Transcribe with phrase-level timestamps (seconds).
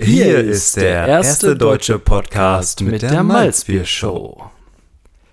[0.00, 4.44] Hier ist der erste deutsche Podcast mit der Malzbier-Show.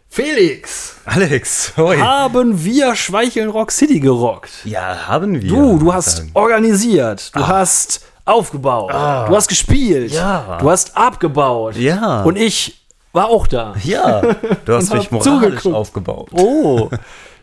[0.09, 1.97] Felix, Alex, hoi.
[1.97, 4.49] haben wir Schweicheln Rock City gerockt?
[4.63, 5.49] Ja, haben wir.
[5.49, 10.57] Du, du hast Dann- organisiert, du hast aufgebaut, du hast gespielt, Ja.
[10.59, 11.75] du hast abgebaut.
[11.75, 12.23] Ja.
[12.23, 12.81] Und ich
[13.13, 13.75] war auch da.
[13.83, 14.21] Ja,
[14.65, 15.75] du hast mich moralisch zugeguckt.
[15.75, 16.29] aufgebaut.
[16.31, 16.89] Oh,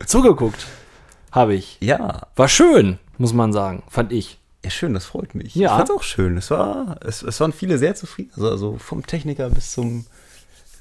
[0.05, 0.65] zugeguckt
[1.31, 1.77] habe ich.
[1.79, 2.23] Ja.
[2.35, 4.39] War schön, muss man sagen, fand ich.
[4.63, 5.55] Ja, schön, das freut mich.
[5.55, 5.71] Ja.
[5.71, 6.37] Ich fand's auch schön.
[6.37, 8.31] Es, war, es, es waren viele sehr zufrieden.
[8.35, 10.05] Also, also vom Techniker bis zum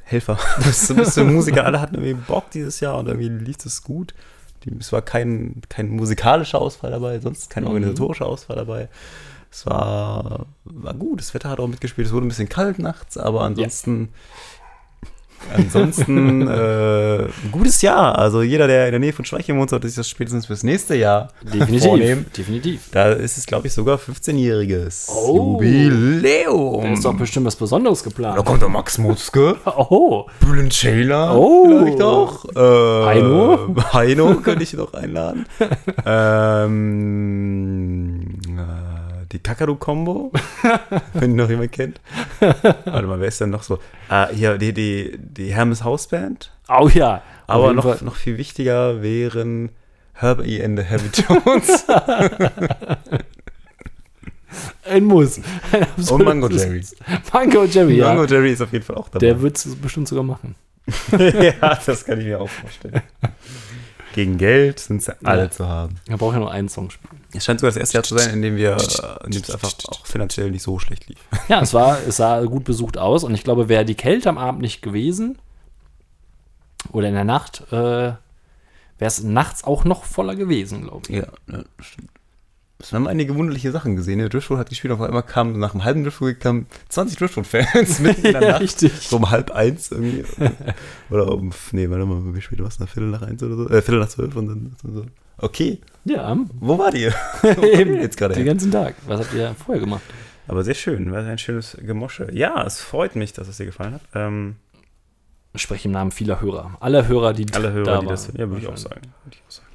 [0.05, 1.65] Helfer, bis zum, bis zum Musiker.
[1.65, 4.15] Alle hatten irgendwie Bock dieses Jahr und irgendwie lief es gut.
[4.65, 8.89] Die, es war kein, kein musikalischer Ausfall dabei, sonst kein organisatorischer Ausfall dabei.
[9.51, 11.21] Es war, war gut.
[11.21, 12.07] Das Wetter hat auch mitgespielt.
[12.07, 14.11] Es wurde ein bisschen kalt nachts, aber ansonsten.
[15.55, 18.19] Ansonsten äh, ein gutes Jahr.
[18.19, 20.95] Also jeder, der in der Nähe von Schweichen wohnt, sollte sich das spätestens fürs nächste
[20.95, 21.29] Jahr
[21.81, 22.27] vornehmen.
[22.37, 22.89] definitiv.
[22.93, 25.59] Da ist es, glaube ich, sogar 15-jähriges Oh.
[25.61, 26.83] Jubiläum.
[26.83, 28.45] Da ist doch bestimmt was Besonderes da geplant.
[28.45, 31.67] kommt der Max Mutzke, Oh, Bülent Ceylan Oh.
[31.69, 32.45] vielleicht auch.
[32.55, 33.75] Äh, Heino?
[33.93, 35.47] Heino könnte ich noch einladen.
[36.07, 38.12] ähm, äh,
[39.33, 40.33] die Kakadu-Kombo,
[41.15, 42.01] wenn noch jemand kennt.
[42.41, 43.79] Warte mal, wer ist denn noch so?
[44.09, 46.53] Ah, hier, die, die, die Hermes Hausband.
[46.69, 47.23] oh ja.
[47.47, 47.99] Aber noch, Fall.
[48.03, 49.71] noch viel wichtiger wären
[50.15, 51.85] Herbie and the Habitones
[54.85, 55.41] Ein Muss.
[55.73, 56.85] Ein und Mango Jerry.
[57.33, 58.09] Mango Jerry, ja.
[58.09, 59.27] Mango Jerry ist auf jeden Fall auch dabei.
[59.27, 60.55] Der wird es bestimmt sogar machen.
[61.19, 63.03] ja, das kann ich mir auch vorstellen.
[64.13, 65.51] Gegen Geld sind sie alle Ja.
[65.51, 65.97] zu haben.
[66.09, 67.21] Er braucht ja nur einen Song spielen.
[67.35, 68.77] Es scheint sogar das erste Jahr zu sein, in dem wir,
[69.25, 71.19] in dem es einfach auch finanziell nicht so schlecht lief.
[71.49, 74.39] Ja, es war, es sah gut besucht aus und ich glaube, wäre die Kälte am
[74.39, 75.39] Abend nicht gewesen
[76.93, 78.19] oder in der Nacht, äh, wäre
[78.99, 81.17] es nachts auch noch voller gewesen, glaube ich.
[81.17, 82.11] Ja, ja stimmt.
[82.91, 84.19] Wir haben einige wunderliche Sachen gesehen.
[84.19, 88.27] Der Driftwood hat gespielt, auf einmal kam nach einem halben Driftwood kamen 20 Driftwood-Fans mitten
[88.27, 88.61] in der Ja, Nacht.
[88.63, 88.93] richtig.
[89.09, 90.25] So um halb eins irgendwie.
[91.11, 92.79] oder um, nee, warte mal, wie spät war es?
[92.81, 93.65] Nach Viertel nach eins oder so?
[93.69, 95.07] Äh, Viertel nach zwölf und dann so.
[95.39, 97.15] Okay, Ja, wo wart ihr?
[97.63, 97.95] Eben.
[98.01, 98.95] jetzt gerade Den ganzen Tag.
[99.07, 100.03] Was habt ihr vorher gemacht?
[100.49, 102.29] Aber sehr schön, war ein schönes Gemosche.
[102.33, 104.03] Ja, es freut mich, dass es dir gefallen hat.
[104.15, 104.57] Ähm,
[105.55, 106.77] Ich spreche im Namen vieler Hörer.
[106.81, 108.37] Alle Hörer, die alle Hörer, da die das waren.
[108.41, 109.03] Ja, würde ich auch sagen.
[109.25, 109.69] Würde ich auch sagen.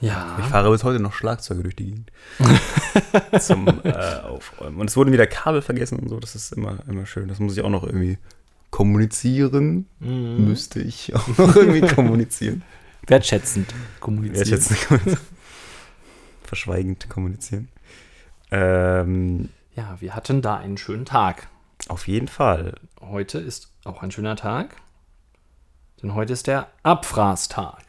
[0.00, 0.36] Ja.
[0.40, 2.10] Ich fahre bis heute noch Schlagzeuge durch die Gegend.
[3.40, 4.78] zum äh, Aufräumen.
[4.80, 6.20] Und es wurden wieder Kabel vergessen und so.
[6.20, 7.28] Das ist immer, immer schön.
[7.28, 8.18] Das muss ich auch noch irgendwie
[8.70, 9.86] kommunizieren.
[10.00, 10.46] Mhm.
[10.48, 12.62] Müsste ich auch noch irgendwie kommunizieren.
[13.06, 14.48] Wertschätzend kommunizieren.
[14.48, 15.18] Jetzt nicht
[16.42, 17.68] verschweigend kommunizieren.
[18.50, 21.48] Ähm, Ja, wir hatten da einen schönen Tag.
[21.88, 22.74] auf jeden Fall.
[23.00, 24.76] Heute ist auch ein schöner Tag.
[26.02, 27.83] Denn heute ist der Abfrastag.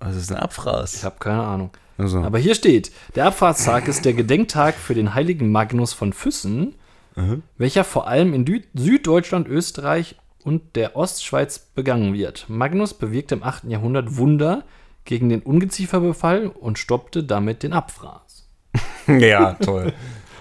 [0.00, 1.04] Also es ist ein Ich Abfraß.
[1.04, 1.70] habe keine Ahnung.
[1.96, 6.74] Also, Aber hier steht, der Abfahrtstag ist der Gedenktag für den heiligen Magnus von Füssen,
[7.16, 7.42] Mhm.
[7.56, 10.14] welcher vor allem in Dü Süddeutschland, Österreich
[10.44, 12.44] und der Ostschweiz begangen wird.
[12.48, 13.64] Magnus bewirkte im 8.
[13.72, 14.62] Jahrhundert Wunder
[15.04, 18.46] gegen den Ungezieferbefall und stoppte damit den Abfraß.
[19.08, 19.92] ja, toll.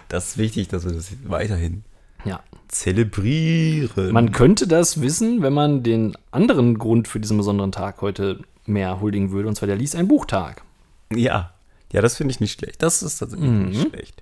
[0.10, 1.84] Das ist wichtig, dass wir das weiterhin
[2.24, 2.42] Ja.
[2.68, 4.12] zelebrieren.
[4.12, 9.00] Man könnte das wissen, wenn man den anderen Grund für diesen besonderen Tag heute mehr
[9.02, 10.62] huldigen würde, und zwar der Lies ein Buchtag.
[11.14, 11.54] ja.
[11.94, 12.84] Ja, das finde ich nicht schlecht.
[12.84, 13.70] Das ist tatsächlich Mhm.
[13.70, 14.22] nicht schlecht.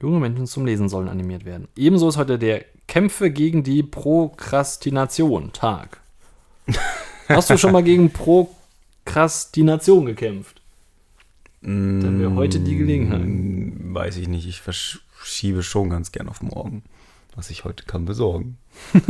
[0.00, 1.66] Junge Menschen zum Lesen sollen animiert werden.
[1.74, 6.00] Ebenso ist heute der Kämpfe gegen die Prokrastination Tag.
[7.28, 10.62] Hast du schon mal gegen Prokrastination gekämpft?
[11.60, 13.20] Dann wäre heute die Gelegenheit.
[13.22, 14.46] Hm, Weiß ich nicht.
[14.46, 16.84] Ich verschiebe schon ganz gern auf morgen,
[17.34, 18.58] was ich heute kann besorgen.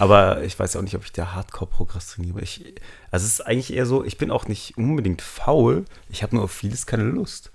[0.00, 2.40] Aber ich weiß auch nicht, ob ich da hardcore prokrastiniere.
[2.40, 2.64] Ich,
[3.10, 5.84] also es ist eigentlich eher so, ich bin auch nicht unbedingt faul.
[6.08, 7.50] Ich habe nur auf vieles keine Lust.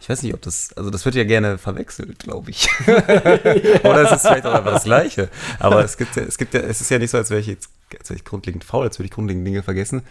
[0.00, 2.68] Ich weiß nicht, ob das, also das wird ja gerne verwechselt, glaube ich.
[2.86, 5.28] Oder es ist vielleicht auch einfach das Gleiche.
[5.58, 7.48] Aber es gibt ja, es gibt ja, es ist ja nicht so, als wäre ich
[7.48, 10.02] jetzt, als wäre ich grundlegend faul, als würde ich grundlegend Dinge vergessen.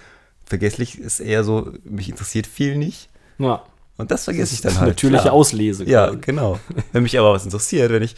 [0.46, 3.08] Vergesslich ist eher so, mich interessiert viel nicht.
[3.38, 3.64] Ja,
[3.96, 4.90] Und das vergesse ich dann das ist halt.
[4.90, 5.34] natürliche klar.
[5.34, 5.86] Auslese.
[5.86, 6.20] Ja, quasi.
[6.20, 6.60] genau.
[6.92, 8.16] Wenn mich aber was interessiert, wenn ich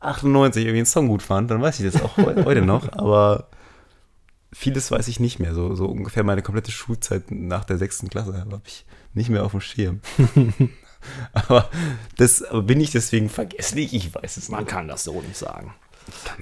[0.00, 2.90] 1998 irgendwie einen Song gut fand, dann weiß ich das auch heu- heute noch.
[2.96, 3.48] Aber
[4.52, 5.54] vieles weiß ich nicht mehr.
[5.54, 9.52] So, so ungefähr meine komplette Schulzeit nach der sechsten Klasse habe ich nicht mehr auf
[9.52, 10.00] dem Schirm.
[11.32, 11.68] aber
[12.16, 13.94] das aber bin ich deswegen vergesslich?
[13.94, 14.70] Ich weiß es Man nicht.
[14.70, 15.74] kann das so nicht sagen.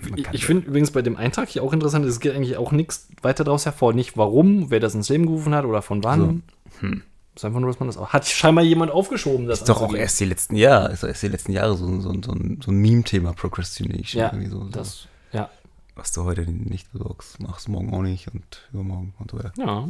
[0.02, 2.72] Man Ich, ich finde übrigens bei dem Eintrag hier auch interessant, es geht eigentlich auch
[2.72, 3.92] nichts weiter daraus hervor.
[3.92, 6.42] Nicht warum, wer das ins Leben gerufen hat oder von wann.
[7.38, 8.08] Ist einfach nur, dass man das auch.
[8.12, 11.22] Hat scheinbar jemand aufgeschoben, das ist doch auch erst die letzten Jahre, ist doch erst
[11.22, 12.32] die letzten Jahre so, ein- so, so so
[12.72, 14.20] ein Meme-Thema, Procrastination.
[14.20, 15.48] Ja, irgendwie so, das, ja.
[15.94, 19.52] was du heute nicht besorgst, machst du morgen auch nicht und übermorgen und so weiter.
[19.56, 19.88] Ja.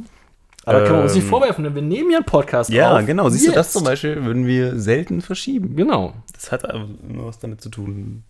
[0.67, 3.07] Aber können wir uns nicht Ähm, vorwerfen, denn wir nehmen ja einen Podcast Ja, auf.
[3.07, 3.31] genau.
[3.31, 3.73] Siehst du, das Jetzt.
[3.73, 5.75] zum Beispiel würden wir selten verschieben.
[5.75, 6.13] Genau.
[6.35, 8.25] Das hat aber immer was damit zu tun,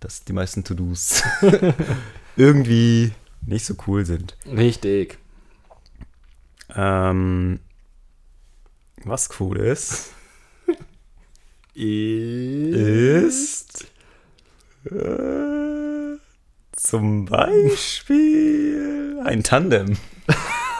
[0.00, 1.22] dass die meisten To-Dos
[2.36, 3.12] irgendwie
[3.44, 4.34] nicht so cool sind.
[4.46, 5.18] Richtig.
[6.74, 7.60] Ähm,
[9.08, 10.12] was cool ist,
[11.74, 13.86] ist
[14.84, 16.16] äh,
[16.72, 19.96] zum Beispiel ein Tandem.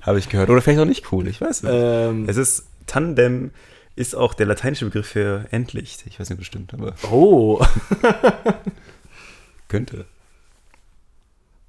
[0.00, 0.50] Habe ich gehört.
[0.50, 1.72] Oder vielleicht auch nicht cool, ich weiß nicht.
[1.74, 3.52] Ähm, Es ist Tandem
[3.96, 5.98] ist auch der lateinische Begriff für endlich.
[6.06, 7.64] Ich weiß nicht bestimmt, aber oh.
[9.68, 10.06] könnte.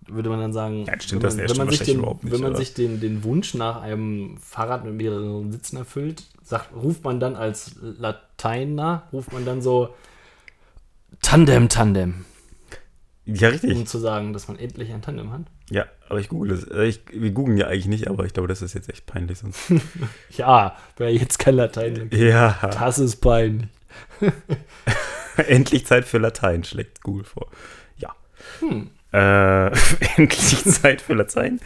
[0.08, 2.56] Würde man dann sagen, Ja, stimmt, wenn man, wenn man sich, den, nicht, wenn man
[2.56, 7.36] sich den, den Wunsch nach einem Fahrrad mit mehreren Sitzen erfüllt, sagt, ruft man dann
[7.36, 9.94] als Lateiner, ruft man dann so
[11.22, 12.26] Tandem, Tandem,
[13.26, 13.76] Ja, richtig.
[13.76, 15.42] um zu sagen, dass man endlich ein Tandem hat.
[15.72, 16.66] Ja, aber ich google es.
[16.68, 19.40] Äh, Ich, wir googeln ja eigentlich nicht, aber ich glaube, das ist jetzt echt peinlich.
[19.40, 19.60] Sonst.
[20.38, 23.70] Ja, wer jetzt kein Latein ja, Das ist peinlich.
[25.38, 27.48] endlich Zeit für Latein, schlägt Google vor.
[27.98, 28.14] Ja.
[28.60, 28.90] Hm.
[29.16, 29.72] Äh,
[30.18, 31.60] endlich Zeit für Latein?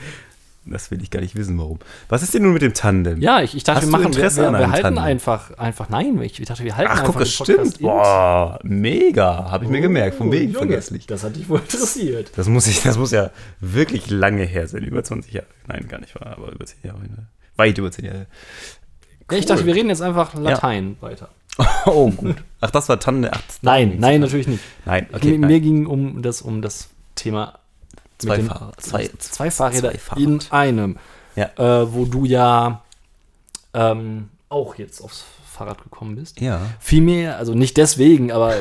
[0.66, 1.80] Das will ich gar nicht wissen, warum.
[2.10, 3.19] Was ist denn nun mit dem Tandem?
[3.22, 5.04] Ja, ich, ich dachte, Hast wir machen, wir, Interesse wir, wir einem halten Tandem?
[5.04, 7.80] einfach, einfach, nein, ich, ich dachte, wir halten Ach, einfach guck, das stimmt.
[7.80, 9.50] Boah, mega.
[9.50, 10.18] Habe ich mir gemerkt.
[10.18, 11.07] Von Oh, wegen Junge, vergesslich.
[11.07, 12.31] Das hat dich wohl interessiert.
[12.36, 13.31] Das muss, ich, das muss ja
[13.62, 14.84] wirklich lange her sein.
[14.84, 15.48] Über 20 Jahre.
[15.68, 17.00] Nein, gar nicht wahr, aber über 10 Jahre.
[17.00, 17.28] Ne?
[17.56, 18.28] Weit über 10 Jahre.
[19.31, 21.30] Ja, ich dachte, wir reden jetzt einfach Latein weiter.
[21.86, 22.38] Oh, gut.
[22.62, 23.31] Ach, das war Tandem.
[23.34, 24.63] Ach, Nein, nein, natürlich nicht.
[24.86, 25.38] Nein, Okay, okay.
[25.40, 25.62] mir nein.
[25.62, 27.60] ging um das, um das Thema
[28.18, 30.24] Zwei mit Fahrer- zwei- zwei Fahrräder zwei Fahrrad.
[30.24, 30.98] in einem.
[31.36, 31.50] Ja.
[31.83, 32.81] Äh, wo du ja
[33.74, 36.42] ähm, auch jetzt aufs Fahrrad gekommen bist.
[36.42, 36.60] Ja.
[36.80, 38.56] Vielmehr, also nicht deswegen, aber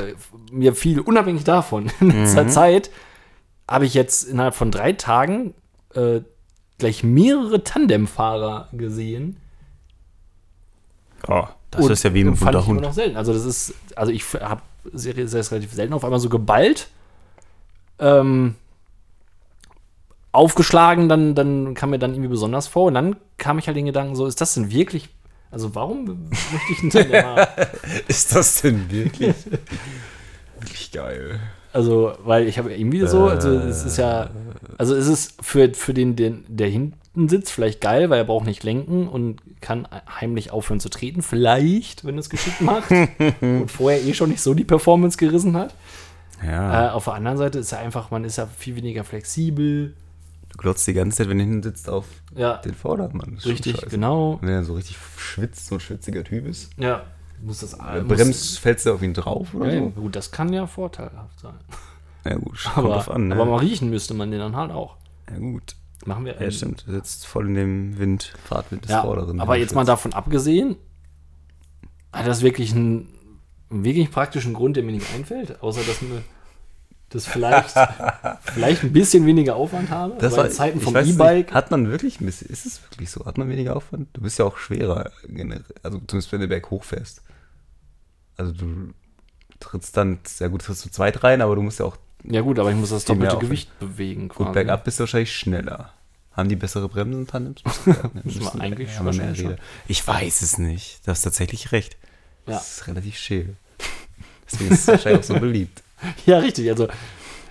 [0.53, 1.91] mir viel unabhängig davon.
[2.01, 2.49] In letzter Mhm.
[2.51, 2.91] Zeit
[3.69, 5.55] habe ich jetzt innerhalb von drei Tagen
[5.95, 6.21] äh,
[6.79, 9.39] gleich mehrere Tandemfahrer gesehen.
[11.27, 12.81] Oh, das Und ist ja wie ein fand immer Hund.
[12.81, 13.17] noch selten.
[13.17, 14.63] Also das ist, also ich habe
[14.93, 16.89] sehr, sehr relativ selten auf einmal so geballt,
[17.99, 18.55] ähm,
[20.33, 23.87] aufgeschlagen, dann, dann kam mir dann irgendwie besonders vor und dann kam ich halt den
[23.87, 25.09] Gedanken, so ist das denn wirklich,
[25.51, 27.47] also warum möchte ich einen Tandem haben?
[28.09, 29.35] Ist das denn wirklich?
[30.61, 31.41] wirklich geil.
[31.73, 34.31] Also, weil ich habe irgendwie so, also es ist ja,
[34.79, 38.47] also es ist für, für den, den, der hinten sitzt, vielleicht geil, weil er braucht
[38.47, 39.87] nicht lenken und kann
[40.21, 42.91] heimlich aufhören zu treten, vielleicht, wenn es geschickt macht
[43.41, 45.75] und vorher eh schon nicht so die Performance gerissen hat.
[46.45, 46.89] Ja.
[46.89, 49.95] Äh, auf der anderen Seite ist ja einfach, man ist ja viel weniger flexibel.
[50.51, 53.39] Du glotzt die ganze Zeit, wenn du hinten sitzt, auf Ja, den Vordermann.
[53.45, 54.39] Richtig, genau.
[54.41, 56.71] Wenn er so richtig schwitzt, so ein schwitziger Typ ist.
[56.79, 57.03] Ja,
[57.43, 59.91] muss das Äh, bremst, fällst du auf ihn drauf oder Ja, so?
[59.91, 61.55] gut, das kann ja vorteilhaft sein.
[62.25, 63.29] Ja gut, Aber, drauf an.
[63.29, 63.35] Ne?
[63.35, 64.97] aber mal riechen müsste man den dann halt auch.
[65.31, 65.77] ja gut.
[66.07, 66.85] Machen wir Ja, stimmt.
[66.87, 69.41] Du sitzt voll in dem Wind, Fahrtwind des Ja, Vorderen.
[69.41, 70.77] aber jetzt mal davon abgesehen,
[72.13, 73.09] hat das wirklich einen,
[73.71, 76.23] einen wirklich praktischen Grund, der mir nicht einfällt, außer dass mir
[77.11, 77.75] das vielleicht,
[78.43, 80.17] vielleicht ein bisschen weniger Aufwand habe.
[80.19, 81.53] Das war in Zeiten vom E-Bike.
[81.53, 83.25] Hat man wirklich, ein bisschen- ist es wirklich so?
[83.25, 84.09] Hat man weniger Aufwand?
[84.13, 85.11] Du bist ja auch schwerer,
[85.83, 87.23] also zumindest wenn du berg hochfährst.
[88.37, 88.93] Also du
[89.61, 92.59] trittst dann, ja gut, trittst du zweit rein, aber du musst ja auch, Ja gut,
[92.59, 93.39] aber ich muss das doppelte.
[93.39, 94.29] Gewicht bewegen.
[94.29, 95.93] gut, bergab bist du wahrscheinlich schneller.
[96.33, 97.63] Haben die bessere Bremsen, Tandems?
[98.23, 99.57] Müssen wir eigentlich wahrscheinlich Räder.
[99.89, 101.05] Ich weiß es nicht.
[101.05, 101.97] Du hast tatsächlich recht.
[102.47, 102.55] Ja.
[102.55, 103.57] Das ist relativ scheel.
[104.51, 105.83] Deswegen ist es wahrscheinlich auch so beliebt.
[106.27, 106.69] Ja, richtig.
[106.71, 106.89] Also,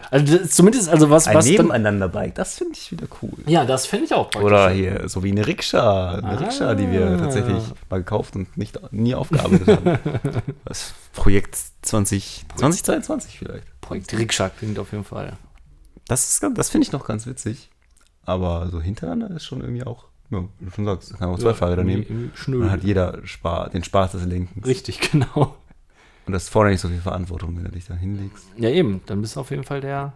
[0.09, 3.33] also zumindest, also was, Ein was Nebeneinander-Bike, das finde ich wieder cool.
[3.45, 4.43] Ja, das fände ich auch praktisch.
[4.45, 6.15] Oder hier, so wie eine Rikscha.
[6.15, 6.35] Eine Ah.
[6.35, 9.99] Rikscha, die wir tatsächlich mal gekauft und nicht, nie aufgearbeitet haben.
[10.65, 13.81] Das Projekt 20, 2022 vielleicht.
[13.81, 15.33] Projekt Rikscha klingt auf jeden Fall.
[16.07, 17.69] Das, ist das finde ich noch ganz witzig.
[18.23, 21.39] Aber so hintereinander ist schon irgendwie auch, ja, wie du schon sagst, kann man auch
[21.39, 22.31] zwei Ja, Fahrräder nehmen.
[22.47, 24.65] Dann hat jeder Spaß, den Spaß des Lenkens.
[24.65, 25.55] Richtig, genau.
[26.27, 28.45] Und das vorne nicht so viel Verantwortung, wenn du dich da hinlegst.
[28.57, 29.01] Ja, eben.
[29.05, 30.13] Dann bist du auf jeden Fall der.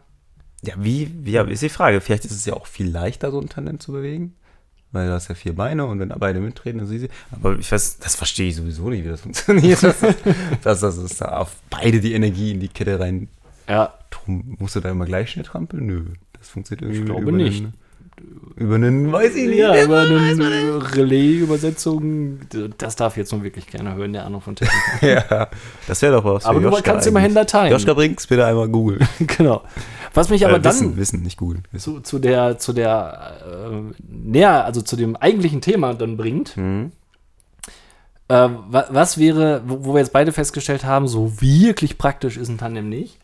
[0.62, 2.02] Ja, wie, wie ja, ist die Frage.
[2.02, 4.36] Vielleicht ist es ja auch viel leichter, so ein Tandem zu bewegen.
[4.92, 7.10] Weil du hast ja vier Beine und wenn da beide mitreden, dann siehst du.
[7.32, 9.82] Aber ich weiß, das verstehe ich sowieso nicht, wie das funktioniert.
[9.82, 10.02] dass,
[10.64, 13.30] das, das ist, da auf beide die Energie in die Kette rein.
[13.70, 15.86] Ja, Drum, musst du da immer gleich schnell trampeln?
[15.86, 16.06] Nö.
[16.38, 17.64] Das funktioniert irgendwie Ich glaube nicht.
[17.64, 17.74] Einen,
[18.56, 19.58] über einen, weiß ich nicht.
[19.58, 20.96] ja Weiß eine.
[20.96, 22.40] Relais-Übersetzung,
[22.78, 24.78] das darf jetzt nun wirklich keiner hören, der Ahnung von Technik.
[25.02, 25.48] Ja,
[25.88, 26.46] das wäre doch was.
[26.46, 27.34] Aber für du Joschka kannst immerhin.
[27.34, 27.72] Latein.
[27.72, 29.08] Joschka Brinks, bitte einmal googeln.
[29.38, 29.64] genau.
[30.14, 31.64] Was mich aber Äh, dann wissen, wissen, nicht googeln.
[31.72, 31.96] Wissen.
[31.96, 33.38] zu, zu der, zu der,
[33.72, 36.56] äh, näher, also zu dem eigentlichen Thema dann bringt.
[36.58, 36.92] Mhm.
[38.28, 38.34] Äh,
[38.70, 42.58] wa- was wäre, wo, wo wir jetzt beide festgestellt haben, so wirklich praktisch ist ein
[42.58, 43.18] Tandem nicht.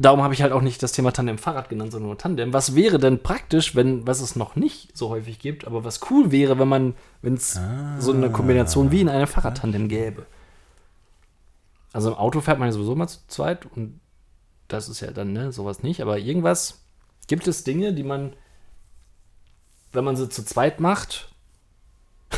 [0.00, 2.52] Darum habe ich halt auch nicht das Thema Tandem Fahrrad genannt, sondern nur Tandem.
[2.52, 6.32] Was wäre denn praktisch, wenn, was es noch nicht so häufig gibt, aber was cool
[6.32, 7.60] wäre, wenn man, wenn es
[7.98, 10.26] so eine Kombination wie in einem Fahrradtandem gäbe?
[11.92, 14.00] Also im Auto fährt man ja sowieso mal zu zweit und
[14.68, 16.82] das ist ja dann, ne, sowas nicht, aber irgendwas,
[17.26, 18.34] gibt es Dinge, die man,
[19.92, 21.32] wenn man sie zu zweit macht,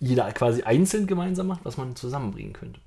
[0.00, 2.80] jeder quasi einzeln gemeinsam macht, was man zusammenbringen könnte.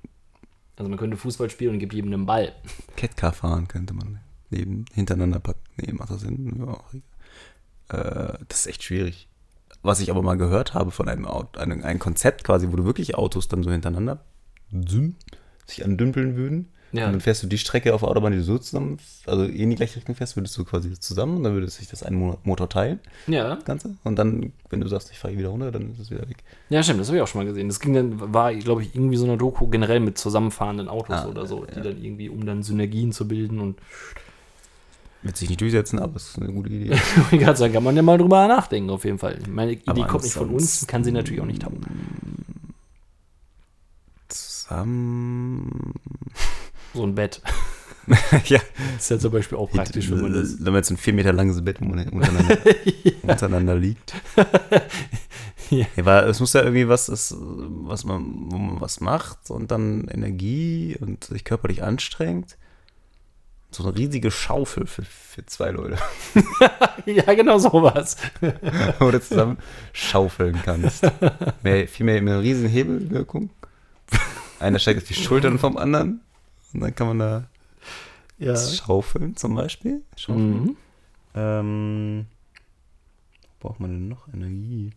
[0.78, 2.52] Also man könnte Fußball spielen und gibt jedem einen Ball.
[2.96, 4.20] Catcar fahren könnte man
[4.50, 5.60] neben, hintereinander packen.
[5.76, 6.64] Nee, macht das Sinn?
[7.90, 9.28] Ja, äh, das ist echt schwierig.
[9.82, 12.84] Was ich aber mal gehört habe von einem, Auto, einem, einem Konzept quasi, wo du
[12.84, 14.24] wirklich Autos dann so hintereinander
[15.66, 16.68] sich andümpeln würden.
[16.90, 17.06] Ja.
[17.06, 19.48] Und dann fährst du die Strecke auf der Autobahn, die du so zusammen, also eh
[19.62, 22.16] in die gleiche Richtung fährst, würdest du quasi zusammen und dann würde sich das einen
[22.18, 23.56] Mo- Motor teilen, Ja.
[23.56, 23.94] das Ganze.
[24.04, 26.38] Und dann, wenn du sagst, ich fahre wieder runter, dann ist es wieder weg.
[26.70, 27.68] Ja, stimmt, das habe ich auch schon mal gesehen.
[27.68, 31.28] Das ging dann, war, glaube ich, irgendwie so eine Doku generell mit zusammenfahrenden Autos Ah,
[31.28, 31.82] oder so, die ja.
[31.82, 33.78] dann irgendwie, um dann Synergien zu bilden und
[35.22, 36.96] Wird sich nicht durchsetzen, aber es ist eine gute Idee.
[37.32, 39.38] ich kann sagen, kann man ja mal drüber nachdenken, auf jeden Fall.
[39.46, 41.80] Meine Idee Aber kommt nicht von uns, kann sie natürlich auch nicht haben.
[44.28, 45.94] Zusammen.
[46.98, 47.40] So ein Bett.
[48.46, 48.58] ja.
[48.96, 50.58] ist ja zum Beispiel auch praktisch, wenn man das.
[50.58, 52.58] Wenn man jetzt ein vier Meter langes Bett untereinander,
[53.22, 54.14] untereinander liegt.
[55.70, 55.84] Ja.
[55.96, 59.70] Ja, weil es muss ja irgendwie was, ist, was man, wo man was macht und
[59.70, 62.56] dann Energie und sich körperlich anstrengt.
[63.70, 65.98] So eine riesige Schaufel für, für zwei Leute,
[67.04, 68.16] Ja, genau sowas.
[68.98, 69.58] wo du zusammen
[69.92, 71.02] schaufeln kannst.
[71.62, 73.50] Mehr, viel mehr eine riesen Hebelwirkung.
[74.60, 76.22] Einer steigt auf die Schultern vom anderen
[76.72, 77.48] und dann kann man da
[78.38, 78.56] Ja.
[78.56, 80.02] schaufeln zum Beispiel.
[80.16, 80.62] Schaufeln.
[80.64, 80.76] Mhm.
[81.34, 82.26] Ähm,
[83.60, 84.90] braucht man denn noch Energie?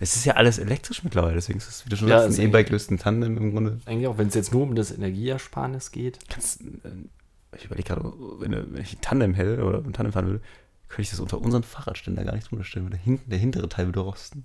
[0.00, 2.70] Es ist ja alles elektrisch mittlerweile, deswegen ist es, wie du schon Ja, ein E-Bike
[2.70, 3.80] löst ein Tandem im Grunde.
[3.84, 6.20] Eigentlich auch, wenn es jetzt nur um das Energieersparnis geht.
[6.28, 6.66] Kannst, äh,
[7.56, 8.04] ich überlege gerade,
[8.38, 10.40] wenn, wenn ich ein Tandem hätte oder ein Tandem fahren würde,
[10.88, 13.68] könnte ich das unter unseren Fahrradständer gar nicht drunter stellen, weil der, hinten, der hintere
[13.68, 14.44] Teil würde rosten.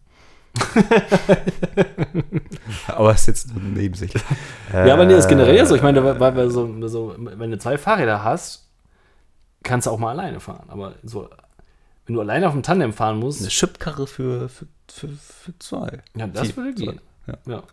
[2.88, 4.16] aber ist jetzt eine Nebensicht.
[4.72, 5.76] Ja, aber nee, ist generell so.
[5.76, 8.68] Ich meine, weil, weil, so, so, wenn du zwei Fahrräder hast,
[9.64, 10.66] kannst du auch mal alleine fahren.
[10.70, 11.30] Aber so,
[12.06, 16.02] wenn du alleine auf dem Tandem fahren musst, Eine Schubkarre für, für, für, für zwei.
[16.16, 17.02] ja, das würde gehen.
[17.28, 17.38] Ja.
[17.46, 17.54] Ja.
[17.56, 17.64] ja.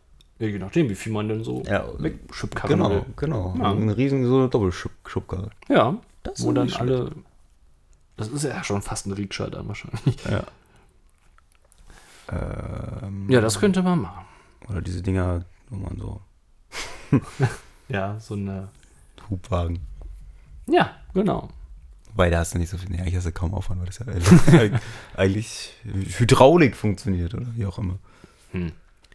[0.46, 3.04] Je nachdem, wie viel man denn so Ja, wegschubkarren Genau, will.
[3.16, 3.54] genau.
[3.58, 3.72] Ja.
[3.72, 5.50] Eine riesen so eine Doppelschubkarre.
[5.68, 7.10] Ja, Das wo ist dann alle.
[8.16, 10.16] Das ist ja schon fast ein Rikscha dann wahrscheinlich.
[10.30, 10.44] Ja.
[12.30, 14.24] Ähm, Ja, das könnte man machen.
[14.68, 16.20] Oder diese Dinger, wo man so
[17.88, 18.68] Ja, so eine.
[19.28, 19.80] Hubwagen.
[20.66, 21.48] Ja, genau.
[22.10, 22.90] Wobei, da hast du nicht so viel.
[22.90, 24.78] Nee, eigentlich hast du kaum Aufwand, weil das ja
[25.16, 25.74] eigentlich-
[26.18, 27.98] Hydraulik funktioniert oder wie auch immer.
[28.52, 28.72] Hm.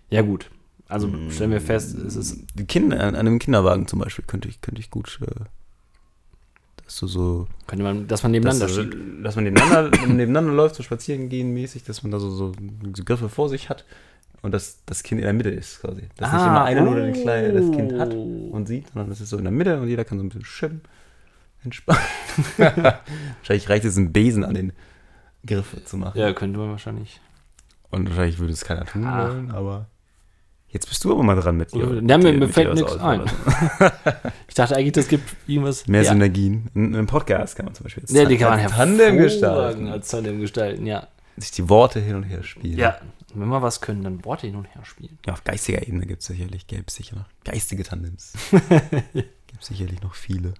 [0.09, 0.49] Ja, gut.
[0.87, 2.39] Also stellen wir fest, es ist.
[2.67, 5.45] Kinder, an einem Kinderwagen zum Beispiel könnte ich, könnte ich gut, äh,
[6.85, 9.25] dass du so, Könnte man, dass man dass, nebeneinander du- schiebt.
[9.25, 12.51] dass man nebeneinander, nebeneinander läuft, so spazieren gehen mäßig, dass man da so, so
[13.03, 13.85] Griffe vor sich hat
[14.41, 16.03] und dass das Kind in der Mitte ist quasi.
[16.17, 18.49] Dass nicht immer einer nur den Kleinen, das Kind hat oh.
[18.51, 20.45] und sieht, sondern das ist so in der Mitte und jeder kann so ein bisschen
[20.45, 20.81] schwimmen,
[21.63, 22.01] entspannen.
[22.57, 24.73] wahrscheinlich reicht es, einen Besen an den
[25.45, 26.19] Griff zu machen.
[26.19, 27.19] Ja, könnte man wahrscheinlich.
[27.89, 29.27] Und wahrscheinlich würde es keiner tun Ah.
[29.29, 29.87] wollen, aber
[30.75, 32.01] jetzt bist du aber mal dran mit dir.
[32.05, 33.21] Ja, mir, mir fällt nichts ein.
[34.47, 35.87] ich dachte eigentlich, das gibt irgendwas.
[35.87, 36.11] Mehr ja.
[36.11, 36.69] Synergien.
[36.75, 39.87] Ein, Podcast kann man zum Beispiel jetzt Ja, die kann man hervorragend Tandem gestalten.
[39.87, 41.07] Als Tandem gestalten, ja.
[41.37, 42.77] Sich die Worte hin und her spielen.
[42.77, 42.97] Ja,
[43.33, 45.17] wenn wir was können, dann Worte hin und her spielen.
[45.25, 48.33] Ja, auf geistiger Ebene gibt es sicherlich, gäbe es sicher noch geistige Tandems.
[48.51, 50.53] gibt es sicherlich noch viele.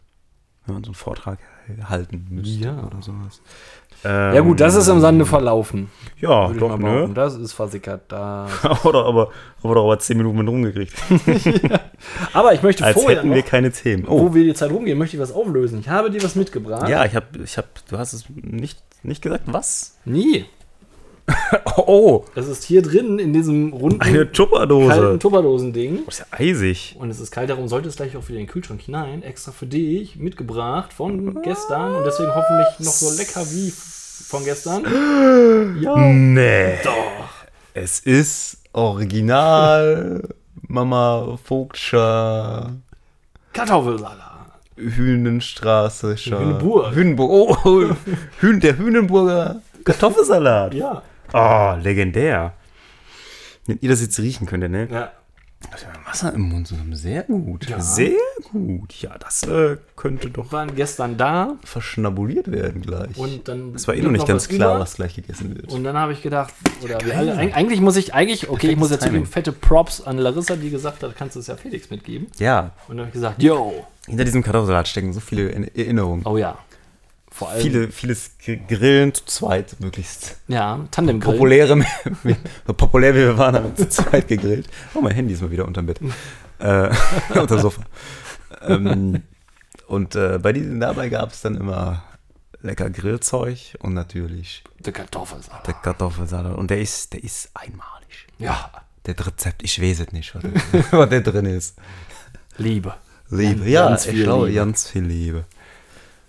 [0.65, 1.39] Wenn man so einen Vortrag
[1.89, 2.83] halten müsste Ja.
[2.85, 3.41] oder sowas.
[4.03, 7.09] Ja gut, das ist im Sande verlaufen, Ja, doch, ne?
[7.15, 8.03] Das ist versickert.
[8.09, 8.47] Da.
[8.61, 9.29] aber, aber,
[9.63, 10.93] aber doch aber 10 Minuten mit rumgekriegt.
[12.33, 14.05] Aber ich möchte Als vorher hätten noch, wir keine Themen.
[14.07, 15.79] Oh, wo wir die Zeit rumgehen, möchte ich was auflösen.
[15.79, 16.87] Ich habe dir was mitgebracht.
[16.87, 19.97] ja, ich habe, ich hab, du hast es nicht, nicht gesagt, was?
[20.05, 20.45] Nie.
[21.27, 25.19] Oh, oh Das ist hier drin in diesem runden, eine kalten Tupperdose.
[25.19, 25.99] Tupperdosen-Ding.
[26.05, 26.95] Oh, ist ja eisig.
[26.99, 29.23] Und es ist kalt, darum sollte es gleich auch wieder in den Kühlschrank hinein.
[29.23, 31.95] Extra für dich mitgebracht von gestern.
[31.95, 34.85] Und deswegen hoffentlich noch so lecker wie von gestern.
[35.81, 35.95] Ja.
[35.97, 36.77] Nee.
[36.83, 36.93] Doch.
[37.73, 40.21] Es ist original
[40.67, 42.73] Mama Vogtscher
[43.51, 44.35] Kartoffelsalat.
[44.77, 46.15] Hühnenstraße.
[46.15, 46.93] Hühnenburg.
[46.93, 47.31] Hühnenburg.
[47.31, 47.95] Oh, oh
[48.39, 50.73] Hühn, der Hühnenburger Kartoffelsalat.
[50.73, 51.01] Ja.
[51.35, 52.53] Oh, legendär.
[53.65, 54.87] Wenn ihr das jetzt riechen könntet, ne?
[54.91, 55.11] Ja.
[56.05, 57.67] Wasser im Mund zu haben, sehr gut.
[57.67, 57.79] Ja.
[57.79, 58.11] Sehr
[58.51, 58.93] gut.
[59.01, 63.17] Ja, das äh, könnte doch Wir waren gestern da verschnabuliert werden gleich.
[63.17, 63.73] und dann.
[63.73, 64.81] es war eh noch nicht ganz klar, über.
[64.81, 65.71] was gleich gegessen wird.
[65.71, 67.29] Und dann habe ich gedacht, oder wir geil.
[67.31, 69.25] alle, eig- eigentlich muss ich, eigentlich, okay, ich muss jetzt Timing.
[69.25, 72.27] fette Props an Larissa, die gesagt hat, kannst du es ja Felix mitgeben.
[72.37, 73.73] ja, Und dann habe ich gesagt, yo,
[74.05, 76.21] hinter diesem Kartoffelsalat stecken so viele In- Erinnerungen.
[76.27, 76.59] oh ja.
[77.35, 78.31] Vor allem, Viele, vieles
[78.69, 81.85] Grillen zu zweit, möglichst ja, tandem populäre,
[82.65, 84.69] so populär wie wir waren, haben wir zu zweit gegrillt.
[84.93, 85.99] Oh, mein Handy ist mal wieder unterm Bett.
[86.59, 86.89] äh,
[87.37, 87.81] unter Sofa.
[88.61, 89.21] Ähm,
[89.87, 92.03] und äh, bei diesen dabei gab es dann immer
[92.61, 95.67] lecker Grillzeug und natürlich Der Kartoffelsalat.
[95.67, 96.57] der Kartoffelsalat.
[96.57, 98.27] Und der ist, der ist einmalig.
[98.39, 98.71] Ja,
[99.03, 100.43] Das Rezept, ich weiß es nicht, was,
[100.91, 101.75] was da drin ist.
[102.57, 102.93] Liebe
[103.29, 104.55] Liebe, Ganz- ja, ganz viel glaube, Liebe.
[104.59, 105.43] ganz viel Liebe.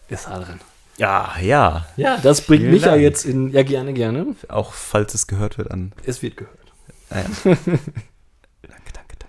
[0.08, 0.58] ist da drin.
[0.98, 1.86] Ja, ja.
[1.96, 3.02] Ja, das bringt Vielen mich ja Dank.
[3.02, 4.34] jetzt in, ja gerne, gerne.
[4.48, 6.56] Auch falls es gehört wird an Es wird gehört.
[7.10, 7.24] Ah, ja.
[7.44, 7.80] danke,
[8.62, 9.26] danke, danke.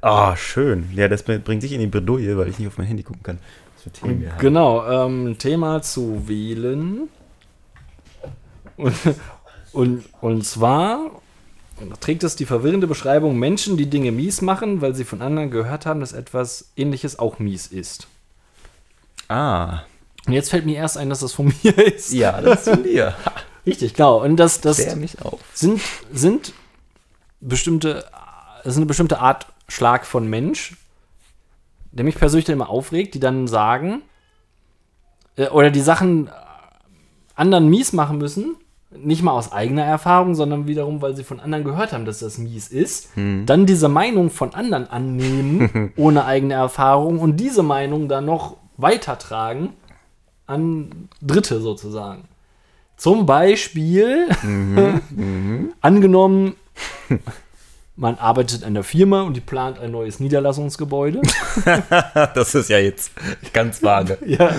[0.00, 0.88] Ah, schön.
[0.94, 3.38] Ja, das bringt dich in die Bredouille, weil ich nicht auf mein Handy gucken kann.
[3.74, 4.40] Was für Themen wir haben.
[4.40, 7.08] Genau, ähm, Thema zu wählen.
[8.76, 8.94] Und,
[9.72, 11.10] und, und zwar
[12.00, 15.84] trägt es die verwirrende Beschreibung Menschen, die Dinge mies machen, weil sie von anderen gehört
[15.84, 18.06] haben, dass etwas ähnliches auch mies ist.
[19.28, 19.82] Ah.
[20.26, 22.12] Und jetzt fällt mir erst ein, dass das von mir ist.
[22.12, 23.14] Ja, das ist von dir.
[23.66, 24.22] Richtig, genau.
[24.22, 25.40] Und das, das Klär mich auf.
[25.54, 25.80] sind,
[26.12, 26.52] sind
[27.40, 28.04] bestimmte,
[28.64, 30.76] das ist eine bestimmte Art Schlag von Mensch,
[31.92, 34.02] der mich persönlich dann immer aufregt, die dann sagen,
[35.36, 36.30] äh, oder die Sachen
[37.34, 38.56] anderen mies machen müssen,
[38.90, 42.36] nicht mal aus eigener Erfahrung, sondern wiederum, weil sie von anderen gehört haben, dass das
[42.36, 48.26] mies ist, dann diese Meinung von anderen annehmen, ohne eigene Erfahrung und diese Meinung dann
[48.26, 49.70] noch weitertragen
[50.46, 52.24] an Dritte sozusagen.
[52.96, 54.28] Zum Beispiel,
[55.80, 56.54] angenommen,
[57.96, 61.20] man arbeitet an der Firma und die plant ein neues Niederlassungsgebäude.
[62.34, 63.12] Das ist ja jetzt
[63.52, 64.18] ganz vage.
[64.26, 64.50] ja.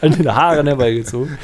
[0.00, 1.36] An den Haaren herbeigezogen.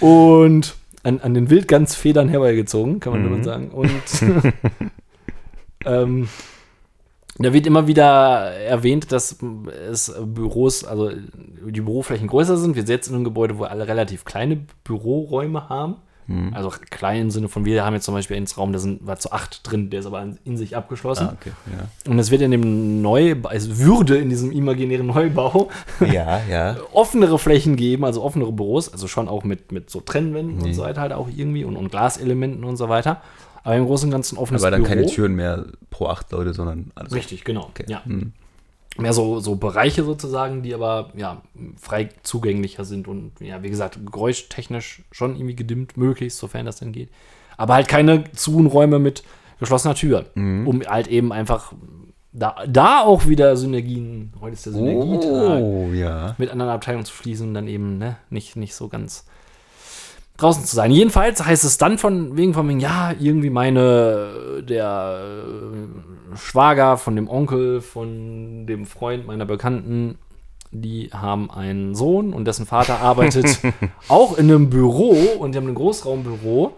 [0.00, 3.44] und an, an den Wildgansfedern herbeigezogen, kann man mhm.
[3.44, 3.70] sagen.
[3.70, 3.90] Und
[5.84, 6.28] ähm,
[7.38, 9.38] da wird immer wieder erwähnt, dass
[9.90, 11.10] es Büros, also
[11.66, 12.76] die Büroflächen größer sind.
[12.76, 15.96] Wir sitzen in einem Gebäude, wo alle relativ kleine Büroräume haben.
[16.26, 16.54] Mhm.
[16.54, 19.18] Also klein im Sinne von, wir haben jetzt zum Beispiel ins Raum, da sind war
[19.18, 21.28] zu acht drin, der ist aber in sich abgeschlossen.
[21.30, 21.50] Ah, okay.
[22.08, 25.68] Und es wird in dem Neubau, es würde in diesem imaginären Neubau
[26.00, 26.40] Ja, ja.
[26.48, 26.76] ja.
[26.92, 30.68] offenere Flächen geben, also offenere Büros, also schon auch mit, mit so Trennwänden Nee.
[30.68, 33.20] und so weiter halt auch irgendwie und, und Glaselementen und so weiter.
[33.64, 34.94] Aber im Großen und Ganzen offenes Aber dann Büro.
[34.94, 37.12] keine Türen mehr pro acht Leute, sondern alles.
[37.12, 37.70] Richtig, genau.
[37.86, 38.04] Ja.
[38.04, 38.32] Hm.
[38.98, 41.40] Mehr so, so Bereiche sozusagen, die aber ja
[41.78, 46.92] frei zugänglicher sind und ja, wie gesagt, geräuschtechnisch schon irgendwie gedimmt, möglichst, sofern das denn
[46.92, 47.08] geht.
[47.56, 49.22] Aber halt keine Zuhnräume mit
[49.60, 50.66] geschlossener Tür, Mhm.
[50.68, 51.72] um halt eben einfach
[52.32, 56.34] da, da auch wieder Synergien, heute ist der Synergietag, Oh, ja.
[56.38, 59.26] mit anderen Abteilungen zu schließen und dann eben ne, nicht, nicht so ganz
[60.36, 60.90] draußen zu sein.
[60.90, 67.16] Jedenfalls heißt es dann von wegen von wegen, ja, irgendwie meine, der äh, Schwager von
[67.16, 70.18] dem Onkel, von dem Freund meiner Bekannten,
[70.70, 73.60] die haben einen Sohn und dessen Vater arbeitet
[74.08, 76.72] auch in einem Büro und die haben ein Großraumbüro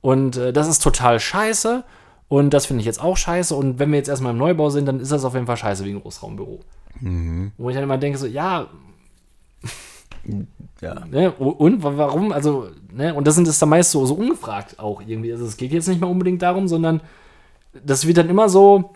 [0.00, 1.84] und äh, das ist total scheiße
[2.28, 4.86] und das finde ich jetzt auch scheiße und wenn wir jetzt erstmal im Neubau sind,
[4.86, 6.60] dann ist das auf jeden Fall scheiße wegen Großraumbüro.
[7.58, 8.68] Wo ich dann immer denke so, ja,
[10.80, 11.04] Ja.
[11.10, 11.30] Ne?
[11.32, 12.32] Und wa- warum?
[12.32, 13.14] Also, ne?
[13.14, 15.32] Und das sind es dann meist so, so ungefragt auch irgendwie.
[15.32, 17.00] Also es geht jetzt nicht mehr unbedingt darum, sondern
[17.84, 18.90] das wird dann immer so.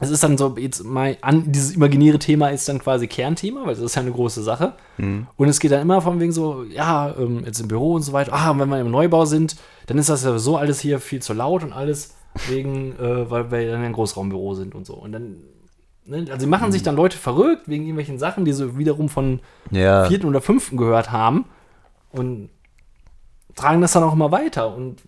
[0.00, 3.74] Es ist dann so, jetzt mal an, dieses imaginäre Thema ist dann quasi Kernthema, weil
[3.74, 4.74] das ist ja eine große Sache.
[5.36, 8.12] Und es geht dann immer von wegen so, ja, ähm, jetzt im Büro und so
[8.12, 9.54] weiter, ah, und wenn wir im Neubau sind,
[9.86, 12.16] dann ist das ja so alles hier viel zu laut und alles
[12.48, 14.94] wegen, äh, weil wir dann ein Großraumbüro sind und so.
[14.94, 15.36] Und dann,
[16.06, 16.26] ne?
[16.30, 19.40] also machen sich dann Leute verrückt wegen irgendwelchen Sachen, die so wiederum von
[19.70, 20.04] Ja.
[20.06, 21.46] vierten oder fünften gehört haben
[22.12, 22.50] und
[23.54, 24.74] tragen das dann auch immer weiter.
[24.74, 25.02] Und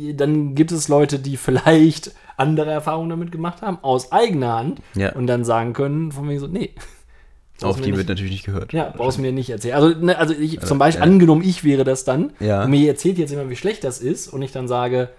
[0.00, 4.82] äh, dann gibt es Leute, die vielleicht andere Erfahrungen damit gemacht haben, aus eigener Hand
[4.94, 5.12] Ja.
[5.14, 6.70] und dann sagen können, von mir so, nee.
[7.62, 8.72] Auf die nicht, wird natürlich nicht gehört.
[8.72, 9.74] Ja, brauchst mir nicht erzählen.
[9.76, 11.12] Also, ne, also ich, zum Beispiel, ja.
[11.12, 14.42] angenommen, ich wäre das dann und mir erzählt jetzt jemand, wie schlecht das ist und
[14.42, 15.10] ich dann sage,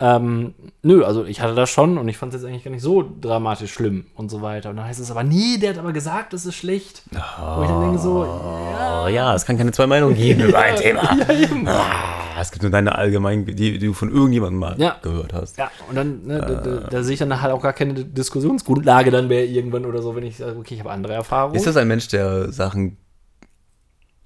[0.00, 2.82] ähm, nö, also ich hatte das schon und ich fand es jetzt eigentlich gar nicht
[2.82, 4.70] so dramatisch schlimm und so weiter.
[4.70, 7.02] Und dann heißt es aber, nee, der hat aber gesagt, es ist schlecht.
[7.10, 10.58] Wo ich dann denke so, ja, Oh ja, es kann keine zwei Meinungen geben über
[10.58, 11.02] ein Thema.
[11.66, 14.96] Ah, es gibt nur deine allgemein, die, die du von irgendjemandem mal Ja.
[15.02, 15.56] gehört hast.
[15.58, 19.10] Ja, und dann, ne, da, da, da sehe ich dann halt auch gar keine Diskussionsgrundlage
[19.10, 21.56] dann mehr irgendwann oder so, wenn ich sage, okay, ich habe andere Erfahrungen.
[21.56, 22.96] Ist das ein Mensch, der Sachen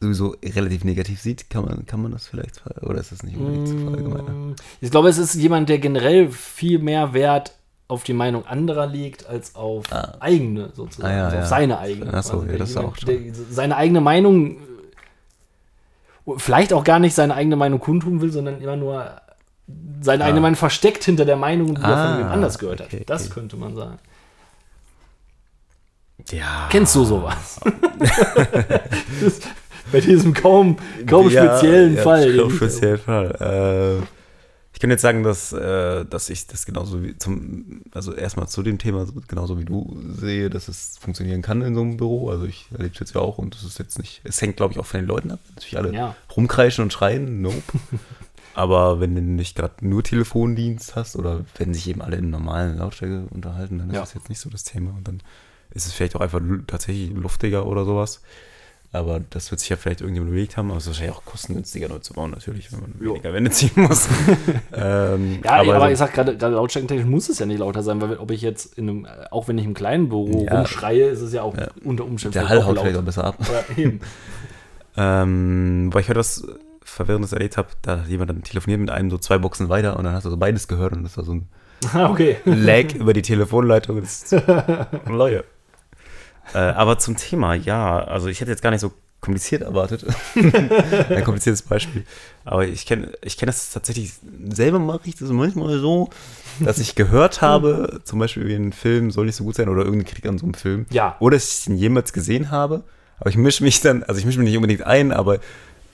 [0.02, 3.68] sowieso relativ negativ sieht, kann man, kann man das vielleicht, oder ist das nicht unbedingt
[3.68, 4.50] zu verallgemeinern?
[4.50, 7.54] Mm, Ich glaube, es ist jemand, der generell viel mehr Wert
[7.88, 9.84] auf die Meinung anderer legt, als auf
[10.20, 11.12] eigene sozusagen.
[11.12, 11.42] Ah, ja, also ja.
[11.42, 12.12] auf seine eigene.
[12.14, 13.06] Ach so, Also ja, das jemand, auch schon.
[13.08, 14.56] Der seine eigene Meinung,
[16.38, 19.20] vielleicht auch gar nicht seine eigene Meinung kundtun will, sondern immer nur
[20.00, 22.86] seine eigene Meinung versteckt hinter der Meinung, die er Ah, von jemand anders gehört hat.
[22.88, 23.34] okay, Das okay.
[23.34, 23.98] könnte man sagen.
[26.30, 26.68] Ja.
[26.70, 27.60] Kennst du sowas?
[29.20, 29.40] Das-
[29.92, 30.76] Bei diesem kaum,
[31.06, 32.36] kaum Ja, speziellen ja, Fall.
[32.36, 34.00] Kaum speziellen Fall.
[34.00, 34.04] Äh,
[34.74, 38.62] ich kann jetzt sagen, dass, äh, dass ich das genauso wie zum, also erstmal zu
[38.62, 42.30] dem Thema, genauso wie du sehe, dass es funktionieren kann in so einem Büro.
[42.30, 44.72] Also ich erlebe es jetzt ja auch und das ist jetzt nicht, es hängt, glaube
[44.72, 45.38] ich, auch von den Leuten ab.
[45.54, 46.16] Natürlich alle Ja.
[46.36, 47.62] rumkreischen und schreien, nope.
[48.54, 52.76] Aber wenn du nicht gerade nur Telefondienst hast oder wenn sich eben alle in normalen
[52.78, 54.00] Lautstärke unterhalten, dann ist Ja.
[54.00, 54.90] das jetzt nicht so das Thema.
[54.96, 55.20] Und dann
[55.70, 58.20] ist es vielleicht auch einfach tatsächlich luftiger oder sowas.
[58.94, 60.68] Aber das wird sich ja vielleicht irgendjemand überlegt haben.
[60.68, 63.12] Aber es ist wahrscheinlich auch kostengünstiger neu zu bauen, natürlich, wenn man Jo.
[63.14, 64.06] weniger Wände ziehen muss.
[64.74, 68.02] ähm, Ja, aber, so- ich sag gerade, gerade lautstärkentechnisch muss es ja nicht lauter sein,
[68.02, 70.56] weil ob ich jetzt in einem, äh, auch wenn ich im kleinen Büro Ja.
[70.58, 73.36] rumschreie, ist es ja auch unter Umständen der Hall haut vielleicht auch besser ab.
[73.40, 74.00] Ja, eben.
[74.94, 76.46] Ähm, weil ich heute was
[76.84, 80.04] Verwirrendes erlebt habe, da hat jemand dann telefoniert mit einem so zwei Boxen weiter und
[80.04, 81.48] dann hast du so beides gehört und das war so ein
[82.10, 82.36] okay.
[82.44, 84.00] Lag über die Telefonleitung.
[84.02, 84.42] Das ist
[85.08, 85.44] Leute.
[86.54, 90.04] Äh, aber zum Thema, ja, also ich hätte jetzt gar nicht so kompliziert erwartet.
[90.34, 92.04] Ein kompliziertes Beispiel.
[92.44, 94.12] Aber ich kenne ich kenn das tatsächlich,
[94.50, 96.10] selber mache ich das manchmal so,
[96.58, 99.84] dass ich gehört habe, zum Beispiel wie ein Film soll nicht so gut sein oder
[99.84, 100.86] irgendeine Kritik an so einem Film.
[100.90, 101.16] Ja.
[101.20, 102.82] Oder dass ich ihn jemals gesehen habe.
[103.20, 105.38] Aber ich mische mich dann, also ich mische mich nicht unbedingt ein, aber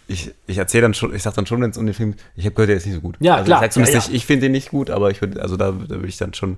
[0.06, 2.46] ich, ich erzähle dann schon, ich sag dann schon, wenn es um den Film, ich
[2.46, 3.16] habe gehört, der ist nicht so gut.
[3.20, 3.58] Ja, also klar.
[3.58, 4.14] Ich sag zumindest Ja, nicht, ja.
[4.14, 6.56] ich finde den nicht gut, aber ich würde, also da, da würde ich dann schon.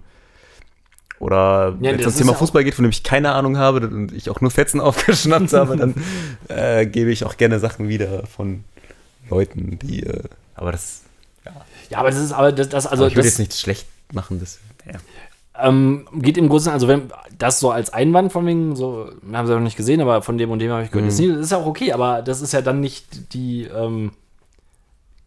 [1.20, 3.56] Oder Ja, wenn es das ums Thema ja Fußball geht, von dem ich keine Ahnung
[3.59, 5.94] habe und ich auch nur Fetzen aufgeschnappt habe, dann
[6.48, 8.64] äh, gebe ich auch gerne Sachen wieder von
[9.28, 10.02] Leuten, die.
[10.02, 10.22] Äh,
[10.54, 11.02] aber das.
[11.90, 14.40] Ja, aber das ist, aber das, das also aber ich würde jetzt nichts schlecht machen.
[14.40, 14.98] Das, ja.
[15.68, 19.54] ähm, geht im Großen, also wenn das so als Einwand von wegen, so, haben ja
[19.54, 21.09] noch nicht gesehen, aber von dem und dem habe ich gehört, Mhm.
[21.09, 23.64] das ist nicht- das ist ja auch okay, aber das ist ja dann nicht die,
[23.64, 24.12] ähm,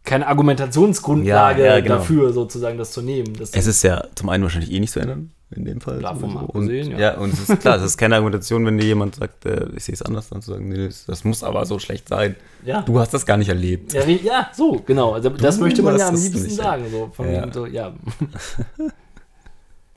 [0.04, 1.96] keine Argumentationsgrundlage Ja, ja, genau.
[1.96, 3.34] dafür, sozusagen das zu nehmen.
[3.38, 6.00] Das Es ist ja zum einen wahrscheinlich eh nicht zu ändern, in dem Fall.
[6.00, 6.46] Davon sowieso.
[6.46, 6.98] und, ja.
[6.98, 7.18] ja.
[7.18, 9.94] und es ist klar, es ist keine Argumentation, wenn dir jemand sagt, äh, ich sehe
[9.94, 12.34] es anders, dann zu sagen, nee, das, muss aber so schlecht sein.
[12.64, 12.82] Ja.
[12.82, 13.92] Du hast das gar nicht erlebt.
[13.92, 15.12] Ja, wie- ja, so, genau.
[15.12, 16.56] Also, das möchte man ja am liebsten nicht.
[16.56, 16.86] sagen.
[16.90, 17.52] So, von, Ja.
[17.52, 17.94] So, ja.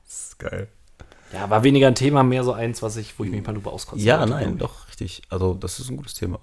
[0.05, 0.67] Das ist geil.
[1.33, 3.73] ja, war weniger ein Thema, mehr so eins, was ich, wo ich mich mal drüber
[3.73, 4.01] auskotze.
[4.03, 5.21] Ja, nein, doch, richtig.
[5.29, 6.39] Also, das ist ein gutes Thema.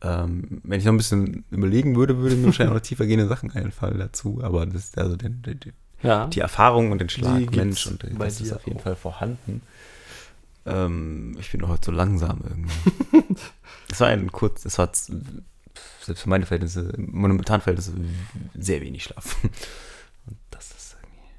[0.00, 3.98] Ähm, wenn ich noch ein bisschen überlegen würde, würde mir wahrscheinlich noch tiefergehende Sachen einfallen
[3.98, 4.40] dazu.
[4.42, 6.26] Aber das, also den, den, die, Ja.
[6.28, 8.82] die Erfahrung und den Schlag Mensch und das ist auf jeden auch.
[8.84, 9.62] Fall vorhanden.
[10.66, 13.36] Ähm, ich bin heute so langsam irgendwie.
[13.88, 17.94] das war ein kurz, das war selbst für meine Verhältnisse, momentanen Verhältnisse
[18.54, 19.36] sehr wenig Schlaf.
[19.42, 21.30] Und das ist irgendwie,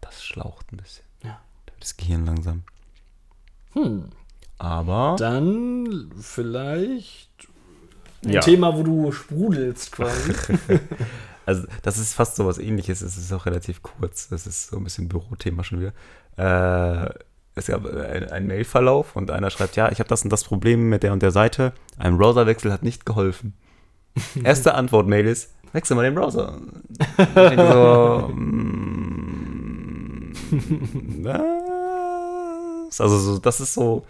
[0.00, 1.04] das schlaucht ein bisschen.
[1.24, 1.40] Ja.
[1.80, 2.62] Das Gehirn langsam.
[3.72, 4.10] Hm.
[4.58, 7.30] Aber Dann vielleicht
[8.24, 8.40] ein Ja.
[8.40, 10.32] Thema, wo du sprudelst quasi.
[11.46, 13.02] Also, das ist fast so was ähnliches.
[13.02, 14.28] Es ist auch relativ kurz.
[14.28, 15.92] Das ist so ein bisschen Bürothema schon wieder.
[16.36, 17.10] Äh,
[17.54, 20.88] es gab ein- einen Mailverlauf und einer schreibt: Ja, ich habe das und das Problem
[20.88, 21.72] mit der und der Seite.
[21.98, 23.54] Ein Browserwechsel hat nicht geholfen.
[24.44, 26.58] Erste Antwort-Mail ist: Wechsel mal den Browser.
[27.18, 30.32] Ich denke so: mm,
[31.24, 33.00] Was?
[33.00, 34.04] Also, so, das ist so.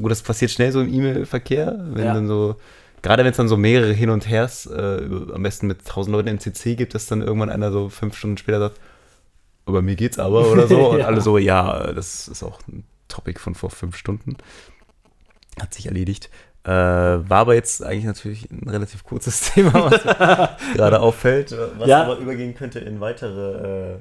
[0.00, 2.14] Gut, das passiert schnell so im E-Mail-Verkehr, wenn Ja.
[2.14, 2.54] dann so
[3.02, 6.12] Gerade wenn es dann so mehrere Hin und Hers, äh, über- am besten mit tausend
[6.12, 8.80] Leuten im CC gibt, dass dann irgendwann einer so fünf Stunden später sagt,
[9.66, 10.88] aber mir geht's aber oder so.
[10.90, 11.06] Und Ja.
[11.06, 14.36] alle so, ja, das ist auch ein Topic von vor fünf Stunden.
[15.60, 16.30] Hat sich erledigt.
[16.64, 20.02] Äh, war aber jetzt eigentlich natürlich ein relativ kurzes Thema, was
[20.74, 22.02] gerade auffällt, was Ja.
[22.04, 23.98] aber übergehen könnte in weitere äh,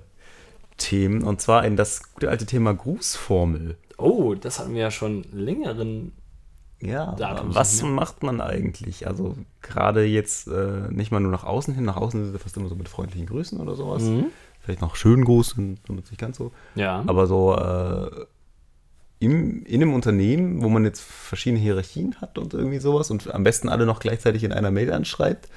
[0.78, 1.24] Themen.
[1.24, 3.78] Und zwar in das gute alte Thema Grußformel.
[3.98, 6.12] Oh, das hatten wir ja schon längeren.
[6.82, 9.08] Ja, Datum was sind, macht man eigentlich?
[9.08, 12.58] Also gerade jetzt äh, nicht mal nur nach außen hin, nach außen ist es fast
[12.58, 14.04] immer so mit freundlichen Grüßen oder sowas.
[14.04, 14.26] Mhm.
[14.60, 16.52] Vielleicht noch schönen Gruß, benutze ich ganz so.
[16.76, 17.04] Ja.
[17.08, 18.26] Aber so äh,
[19.20, 23.44] im, in einem Unternehmen, wo man jetzt verschiedene Hierarchien hat und irgendwie sowas und am
[23.44, 25.48] besten alle noch gleichzeitig in einer Mail anschreibt,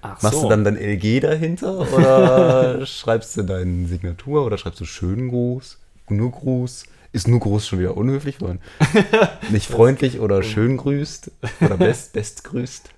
[0.00, 4.84] Ach machst du dann dein LG dahinter oder schreibst du deine Signatur oder schreibst du
[4.84, 6.84] schönen Gruß, nur Gruß?
[7.18, 8.60] Ist nur Gruß schon wieder unhöflich, man
[9.50, 12.90] nicht freundlich oder schön grüßt oder best, best grüßt?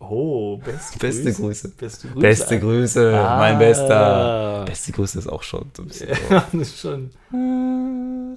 [0.00, 1.42] Oh, beste, Beste Grüße.
[1.42, 1.68] Grüße.
[1.78, 2.20] Beste Grüße.
[2.20, 3.36] Beste Grüße, Ah.
[3.38, 4.64] mein Bester.
[4.66, 6.34] Beste Grüße ist auch schon so ein bisschen so.
[6.34, 7.10] Ja, das ist schon.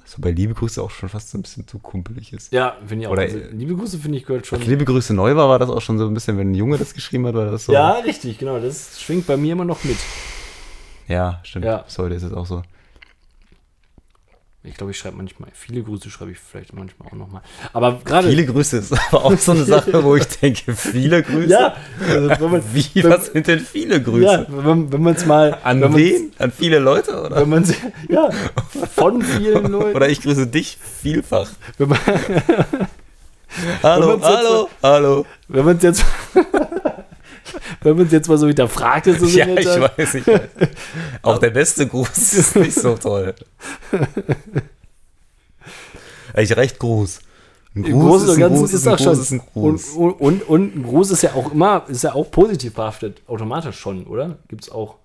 [0.06, 2.52] So bei Liebe Grüße auch schon fast so ein bisschen zu kumpelig ist.
[2.54, 3.14] Ja, finde ich auch.
[3.14, 4.60] Oder- also, liebe Grüße, finde ich, gehört schon.
[4.60, 6.78] Als Liebe Grüße neu war, war das auch schon so ein bisschen, wenn ein Junge
[6.78, 7.72] das geschrieben hat, war das so.
[7.74, 8.60] Ja, richtig, genau.
[8.60, 9.98] Das schwingt bei mir immer noch mit.
[11.08, 11.66] Ja, stimmt.
[11.66, 11.78] Ja.
[11.78, 12.62] Bis heute ist es auch so.
[14.66, 17.42] Ich glaube, ich schreibe manchmal, viele Grüße schreibe ich vielleicht manchmal auch nochmal.
[17.74, 18.30] Aber gerade.
[18.30, 21.50] Viele Grüße ist aber auch so eine Sache, wo ich denke, viele Grüße?
[21.50, 21.76] Ja,
[22.10, 24.24] also man, Wie, was sind denn viele Grüße?
[24.24, 25.58] ja, wenn, wenn man es mal.
[25.64, 26.32] An wen?
[26.40, 27.42] An viele Leute, oder?
[27.42, 27.66] Wenn man
[28.08, 28.30] ja,
[28.96, 29.98] von vielen Leuten.
[29.98, 31.50] Oder ich grüße dich vielfach.
[31.78, 32.00] Wenn man
[33.84, 35.26] Hallo, hallo, hallo.
[35.50, 36.06] wenn man es jetzt.
[37.82, 40.42] wenn man es jetzt mal so hinterfragt, ist es Ja, ich weiß, ich weiß.
[41.22, 43.34] Auch der beste Gruß ist nicht so toll.
[46.34, 47.20] Eigentlich recht groß.
[47.76, 49.14] Ein Im Großen und ein Ganzen Gruß ist ein das schon.
[49.14, 49.90] Gruß ist ein Und, Gruß.
[49.96, 53.78] und, und, und ein Gruß ist ja auch immer, ist ja auch positiv behaftet, automatisch
[53.80, 54.38] schon, oder?
[54.48, 54.96] Gibt es auch.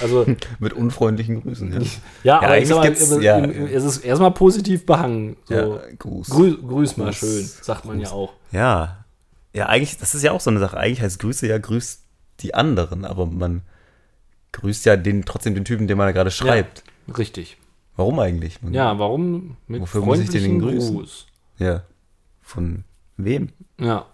[0.00, 0.24] Also,
[0.58, 1.80] Mit unfreundlichen Grüßen, ja.
[2.22, 3.36] ja, aber ich sag mal, gibt's- im- ja.
[3.38, 5.36] im- es ist erstmal positiv behangen.
[5.44, 5.54] So.
[5.54, 6.30] ja Gruß.
[6.30, 7.16] Grü grüß mal Gruß.
[7.16, 8.32] schön, sagt man ja auch.
[8.52, 9.04] Ja.
[9.56, 10.76] Ja, eigentlich, das ist ja auch so eine Sache.
[10.76, 12.02] Eigentlich heißt Grüße ja grüßt
[12.40, 13.62] die anderen, aber man
[14.52, 16.84] grüßt ja den, trotzdem den Typen, den man da gerade schreibt.
[17.16, 17.56] Richtig.
[17.96, 18.60] Warum eigentlich?
[18.62, 20.94] Man, Ja, warum mit Wofür muss ich den grüßen?
[20.94, 21.26] Gruß?
[21.58, 21.82] Ja.
[22.42, 22.84] Von
[23.16, 23.48] wem?
[23.80, 24.04] Ja.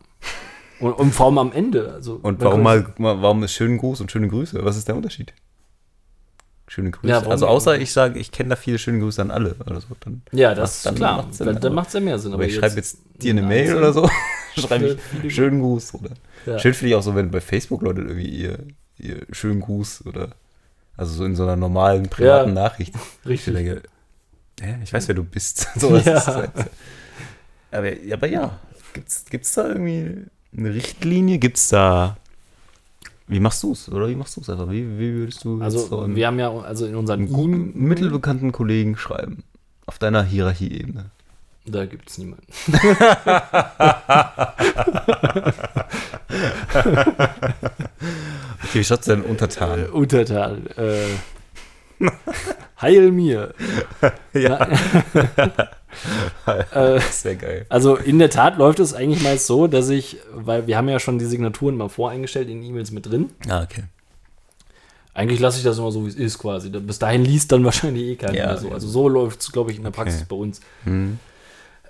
[0.79, 1.93] Und, und vor allem am Ende.
[1.93, 4.65] Also, Und warum, mal, warum ist schönen Gruß und schöne Grüße?
[4.65, 5.33] Was ist der Unterschied?
[6.69, 7.09] Schöne Grüße.
[7.13, 9.89] Ja, also außer ich sage, ich kenne da viele schöne Grüße an alle oder so.
[10.01, 11.17] Dann, Ja, das ist klar.
[11.19, 12.33] macht's Sinn, dann dann aber- macht es ja mehr Sinn.
[12.33, 14.09] aber ich schreibe jetzt dir eine Mail oder so.
[14.61, 15.95] schreibe ich schönen Gruß.
[15.95, 16.11] Oder.
[16.47, 16.59] Ja.
[16.59, 18.59] Schön finde ich auch so, wenn bei Facebook Leute irgendwie ihr,
[18.99, 20.29] ihr schönen Gruß oder
[20.97, 22.95] also so in so einer normalen privaten Nachricht.
[23.25, 23.55] Ich Richtig.
[23.55, 23.83] denke,
[24.61, 25.67] hä, ich weiß, wer du bist.
[25.77, 26.25] so, Ja.
[26.27, 26.51] halt,
[27.71, 28.59] aber, aber ja,
[28.93, 30.25] gibt's, gibt's da irgendwie
[30.57, 31.39] eine Richtlinie?
[31.39, 32.17] Gibt's da
[33.29, 33.89] wie machst du es?
[33.91, 34.69] Oder wie machst du es einfach?
[34.71, 37.73] Wie, wie würdest du Also, so einen, wir haben ja also in unseren guten, E-
[37.77, 39.45] mittelbekannten Kollegen schreiben?
[39.87, 41.07] Auf deiner Hierarchieebene.
[41.65, 42.47] Da gibt es niemanden.
[48.65, 49.87] Okay, wie schaut's denn untertan?
[49.91, 50.67] Untertan.
[50.77, 51.07] Äh,
[52.81, 53.55] heil mir.
[54.33, 54.67] Ja,
[56.73, 57.67] Äh, wäre geil.
[57.69, 60.99] also in der Tat läuft es eigentlich meist so, dass ich, weil wir haben ja
[60.99, 63.29] schon die Signaturen mal voreingestellt in E-Mails mit drin.
[63.47, 63.85] Ah, okay.
[65.13, 66.71] Eigentlich lasse ich das immer so, wie es ist quasi.
[66.71, 68.69] Bis dahin liest dann wahrscheinlich eh keiner Ja, mehr so.
[68.69, 68.75] ja.
[68.75, 70.03] Also so läuft es, glaube ich, in der Okay.
[70.05, 70.63] Praxis bei uns.
[70.85, 71.19] Hm.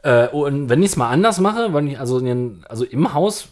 [0.03, 3.49] Äh, und wenn ich es mal anders mache, wenn ich, also, in also im Haus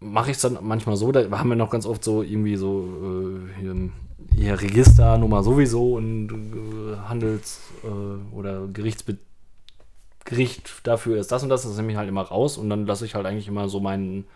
[0.00, 2.84] mache ich es dann manchmal so, da haben wir noch ganz oft so irgendwie so
[3.02, 3.90] äh, hier,
[4.36, 9.16] hier Registernummer sowieso und äh, Handels- äh, oder Gerichtsbe
[10.24, 13.06] Gericht dafür ist das und das, das nehme ich halt immer raus und dann lasse
[13.06, 14.26] ich halt eigentlich immer so meinen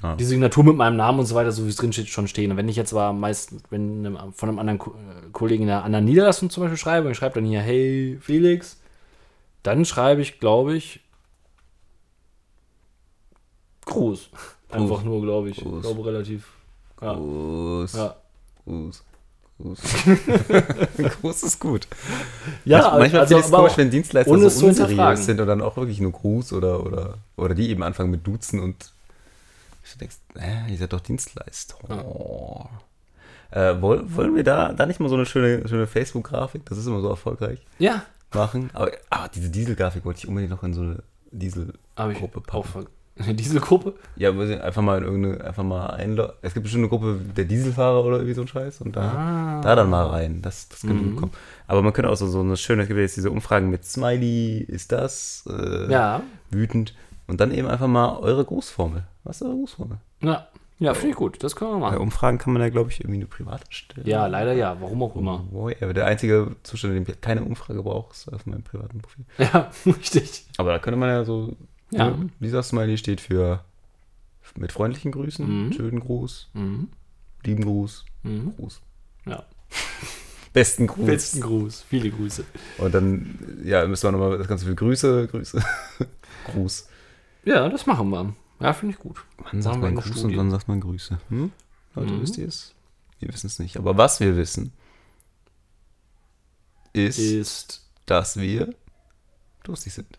[0.00, 0.14] Ah.
[0.14, 2.52] die Signatur mit meinem Namen und so weiter, so wie es drin steht, schon stehen.
[2.52, 5.70] Und wenn ich jetzt aber meistens, wenn einem, von einem anderen Ko äh, Kollegen in
[5.70, 8.80] einer anderen Niederlassung zum Beispiel schreibe und ich schreibe dann hier, hey Felix,
[9.62, 11.00] dann schreibe ich, glaube ich,
[13.88, 14.28] Gruß.
[14.70, 15.58] Einfach nur, glaube ich.
[15.58, 16.48] Ich glaube relativ.
[17.00, 17.14] Ja.
[17.14, 17.92] Gruß.
[17.94, 18.16] Ja,
[18.64, 19.04] Gruß.
[19.60, 19.78] Gruß.
[21.20, 21.88] Gruß ist gut.
[22.64, 25.62] ja manchmal manchmal also, ich es komisch, wenn Dienstleister ohne so unseriös sind und dann
[25.62, 28.92] auch wirklich nur Gruß oder, oder, oder die eben anfangen mit Duzen und
[29.92, 31.76] du denkst, äh, ihr seid doch Dienstleister.
[32.04, 32.66] Oh.
[33.50, 36.66] Äh, woll, wollen wir da, da nicht mal so eine schöne, schöne Facebook-Grafik?
[36.66, 37.58] Das ist immer so erfolgreich.
[37.78, 38.70] ja, Machen.
[38.74, 41.72] Aber, aber diese Diesel-Grafik wollte ich unbedingt noch in so eine Diesel.
[41.96, 42.86] habe ich Gruppe auch packen.
[43.20, 43.94] Eine Dieselgruppe?
[44.14, 46.34] Ja, einfach mal in irgendeine, einfach mal einloggen.
[46.40, 49.60] Es gibt bestimmt eine Gruppe der Dieselfahrer oder irgendwie so ein Scheiß und da, Ah.
[49.60, 50.40] da dann mal rein.
[50.40, 51.16] Das, das könnte Mhm.
[51.16, 51.32] kommen.
[51.66, 53.84] Aber man könnte auch so, so eine schöne, es gibt ja jetzt diese Umfragen mit
[53.84, 56.94] Smiley, ist das äh, Ja, wütend.
[57.26, 59.02] Und dann eben einfach mal eure Grußformel.
[59.24, 59.98] Was ist eure Grußformel?
[60.22, 60.46] ja,
[60.78, 61.42] ja, finde ich gut.
[61.42, 61.98] Das können wir Bei machen.
[61.98, 64.06] Umfragen kann man ja, glaube ich, irgendwie eine private stellen.
[64.06, 64.76] Ja, leider ja.
[64.80, 65.44] Warum auch immer.
[65.50, 69.00] Wow, aber der einzige Zustand, in dem ich keine Umfrage brauche, ist auf meinem privaten
[69.00, 69.24] Profil.
[69.38, 70.46] Ja, richtig.
[70.56, 71.56] Aber da könnte man ja so,
[71.90, 72.10] Ja.
[72.10, 73.64] ne, dieser Smiley steht für
[74.56, 75.72] mit freundlichen Grüßen, Mhm.
[75.72, 76.88] schönen Gruß, Mhm.
[77.44, 78.54] lieben Gruß, Mhm.
[78.56, 78.80] Gruß.
[79.26, 79.44] Ja.
[80.54, 81.06] Besten Gruß.
[81.06, 81.82] Besten Gruß.
[81.88, 82.44] Viele Grüße.
[82.78, 85.62] Und dann, ja, müssen wir nochmal das Ganze für Grüße, Grüße,
[86.52, 86.88] Gruß.
[87.44, 88.34] Ja, das machen wir.
[88.60, 89.24] Ja, finde ich gut.
[89.38, 91.18] Wann sagt man Gruß und wann sagt man Grüße?
[91.28, 91.52] Hm?
[91.94, 92.22] Leute, Mhm.
[92.22, 92.74] wisst ihr es?
[93.20, 93.76] Wir wissen es nicht.
[93.76, 94.72] Aber was wir wissen,
[96.92, 97.82] ist, Ist.
[98.06, 98.74] dass wir
[99.64, 100.18] durstig sind.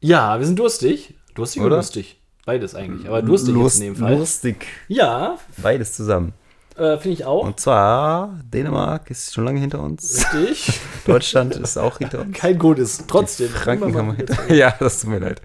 [0.00, 1.14] Ja, wir sind durstig.
[1.34, 2.20] Durstig oder, lustig?
[2.44, 3.08] Beides eigentlich.
[3.08, 4.16] Aber durstig jetzt in dem Fall.
[4.18, 4.66] Lustig.
[4.88, 6.32] Ja, Beides zusammen.
[6.76, 7.44] äh, finde ich auch.
[7.44, 10.24] Und zwar, Dänemark ist schon lange hinter uns.
[10.34, 10.78] Richtig.
[11.06, 12.36] Deutschland ist auch hinter uns.
[12.36, 13.04] Kein gutes.
[13.08, 13.48] Trotzdem.
[13.48, 15.40] Die Franken haben wir hinter Ja, das tut mir leid.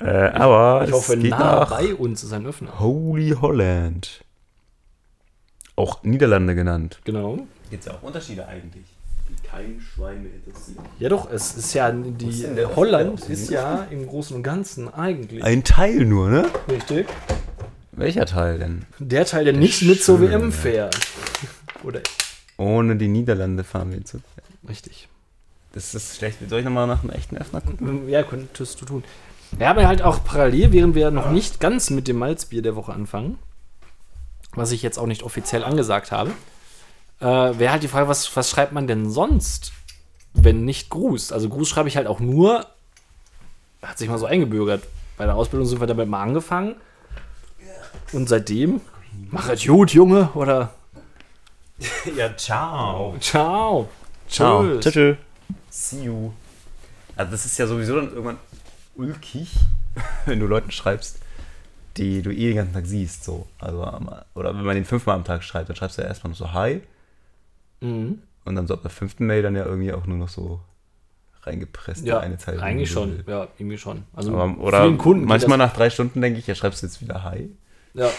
[0.00, 2.78] Äh, aber Ich hoffe, es geht nah nach bei uns ist ein Öffner.
[2.80, 4.24] Holy Holland.
[5.76, 7.00] Auch Niederlande genannt.
[7.04, 7.38] Genau.
[7.70, 8.84] Gibt es ja auch Unterschiede eigentlich.
[9.44, 10.78] Kein Schwein mehr interessiert.
[10.98, 14.42] Ja doch, es ist ja die ist der- Holland der- ist ja im Großen und
[14.42, 16.46] Ganzen eigentlich Ein Teil nur, ne?
[16.68, 17.06] richtig.
[17.92, 18.84] Welcher Teil denn?
[18.98, 20.20] Der Teil, der nicht mit zur.
[20.20, 20.98] WM fährt.
[21.84, 22.00] Oder
[22.56, 24.20] Ohne die Niederlande fahren wir zu.
[24.68, 25.08] richtig.
[25.72, 26.38] Das ist schlecht.
[26.48, 28.08] Soll ich nochmal nach einem echten Öffner gucken?
[28.08, 29.04] Ja, könntest du tun.
[29.56, 32.76] Wir haben ja halt auch parallel, während wir noch nicht ganz mit dem Malzbier der
[32.76, 33.38] Woche anfangen,
[34.54, 36.30] was ich jetzt auch nicht offiziell angesagt habe,
[37.20, 39.72] äh, wäre halt die Frage, was, was schreibt man denn sonst,
[40.32, 41.32] wenn nicht Gruß?
[41.32, 42.66] Also Gruß schreibe ich halt auch nur,
[43.82, 44.82] hat sich mal so eingebürgert.
[45.16, 46.76] Bei der Ausbildung sind wir damit mal angefangen.
[48.12, 48.80] Und seitdem,
[49.30, 50.72] mach es gut, Junge, oder
[52.16, 53.16] ja, ciao.
[53.20, 53.88] ciao.
[54.28, 54.78] Ciao.
[54.78, 54.92] Tschüss.
[54.92, 55.16] Tschüss.
[55.70, 56.32] See you.
[57.16, 58.38] Also das ist ja sowieso dann irgendwann
[58.94, 59.54] ulkig,
[60.26, 61.18] wenn du Leuten schreibst,
[61.96, 63.24] die du eh den ganzen Tag siehst.
[63.24, 63.46] So.
[63.58, 63.80] Also,
[64.34, 66.52] oder wenn man den fünfmal am Tag schreibt, dann schreibst du ja erstmal noch so
[66.52, 66.80] Hi
[67.82, 68.18] Mhm.
[68.44, 70.60] und dann so ab der fünften Mail dann ja irgendwie auch nur noch so
[71.44, 72.04] reingepresst.
[72.04, 72.62] Ja, eine Zeile.
[72.62, 73.10] eigentlich so schon.
[73.18, 73.24] will.
[73.26, 74.02] Ja, irgendwie schon.
[74.14, 77.48] Also Aber, oder manchmal nach drei Stunden denke ich, ja, schreibst du jetzt wieder Hi.
[77.94, 78.10] Ja,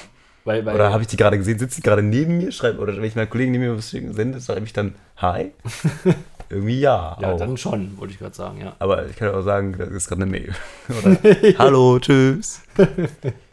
[0.43, 2.95] weil, weil, Oder habe ich die gerade gesehen, sitzt die gerade neben mir, schreibt, oder
[2.97, 5.51] wenn ich meinen Kollegen neben mir was sende, schreibe ich dann Hi?
[6.51, 7.17] Irgendwie ja.
[7.21, 7.37] ja, auch.
[7.39, 8.75] dann schon, wollte ich gerade sagen, ja.
[8.79, 10.53] Aber ich kann auch sagen, das ist gerade eine Mail.
[10.89, 11.17] Oder
[11.57, 12.61] Hallo, tschüss.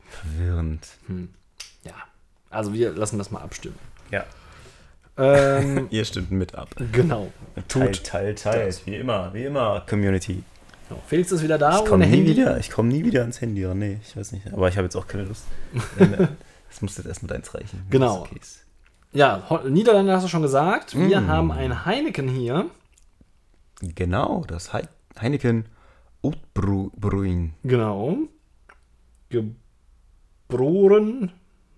[0.08, 0.86] Verwirrend.
[1.84, 1.92] Ja.
[2.50, 3.76] Also wir lassen das mal abstimmen.
[4.10, 4.24] Ja.
[5.16, 6.70] Ähm, Ihr stimmt mit ab.
[6.92, 7.30] genau.
[7.68, 8.74] Teil, Teil, Teil.
[8.84, 10.42] Wie immer, wie immer, Community.
[10.88, 11.00] genau.
[11.06, 12.30] Felix ist wieder da Ich komme nie Handy.
[12.36, 13.64] wieder, ich komme nie wieder ans Handy.
[13.64, 13.74] Oder?
[13.74, 14.52] Nee, ich weiß nicht.
[14.52, 15.44] Aber ich habe jetzt auch keine Lust.
[16.70, 17.80] Das muss jetzt erstmal deins reichen.
[17.88, 18.26] wenn Genau.
[19.12, 20.94] Ja, Niederlande hast du schon gesagt.
[20.96, 21.26] Wir Mm.
[21.28, 22.66] haben ein Heineken hier.
[23.80, 24.88] Genau, das Hei-
[25.20, 25.66] Heineken
[26.22, 27.54] Utbruin.
[27.62, 28.18] Genau.
[30.48, 31.32] Gebroren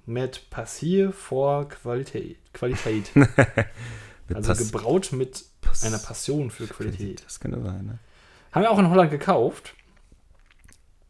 [0.07, 2.39] mit Passier vor Qualität.
[2.53, 3.11] Qualität.
[4.33, 7.23] Also gebraut mit Pass- einer Passion für Qualität.
[7.25, 7.99] Das könnte sein, ne?
[8.53, 9.75] Haben wir auch in Holland gekauft.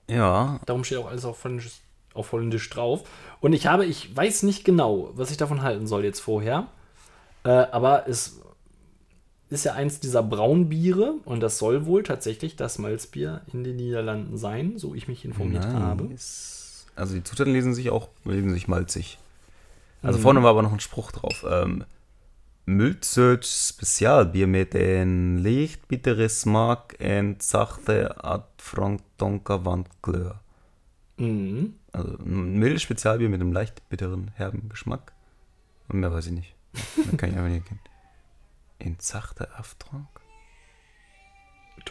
[0.09, 1.81] Ja, Darum steht auch alles auf Holländisch,
[2.15, 3.09] auf Holländisch drauf.
[3.41, 6.67] Und ich habe, ich weiß nicht genau, was ich davon halten soll jetzt vorher.
[7.45, 8.41] Äh, aber es
[9.51, 14.37] ist ja eins dieser Braunbiere und das soll wohl tatsächlich das Malzbier in den Niederlanden
[14.39, 16.05] sein, so ich mich informiert habe.
[16.05, 16.87] Nice.
[16.97, 19.19] Also die Zutaten lesen sich auch, lesen sich malzig.
[20.03, 20.23] Also Mhm.
[20.23, 21.45] vorne war aber noch ein Spruch drauf.
[21.49, 21.85] Ähm,
[22.67, 28.15] Multsöt Spezialbier mit en leicht bittere Smak en sachte
[29.19, 30.41] Donker Wandkleur.
[31.17, 31.75] Mhm.
[31.93, 35.13] Also ein mildes Spezialbier mit einem leicht bitteren, herben Geschmack.
[35.89, 36.55] Und mehr weiß ich nicht.
[37.07, 37.81] Dann kann ich einfach nicht erkennen.
[38.81, 40.09] En sachte Aftrank?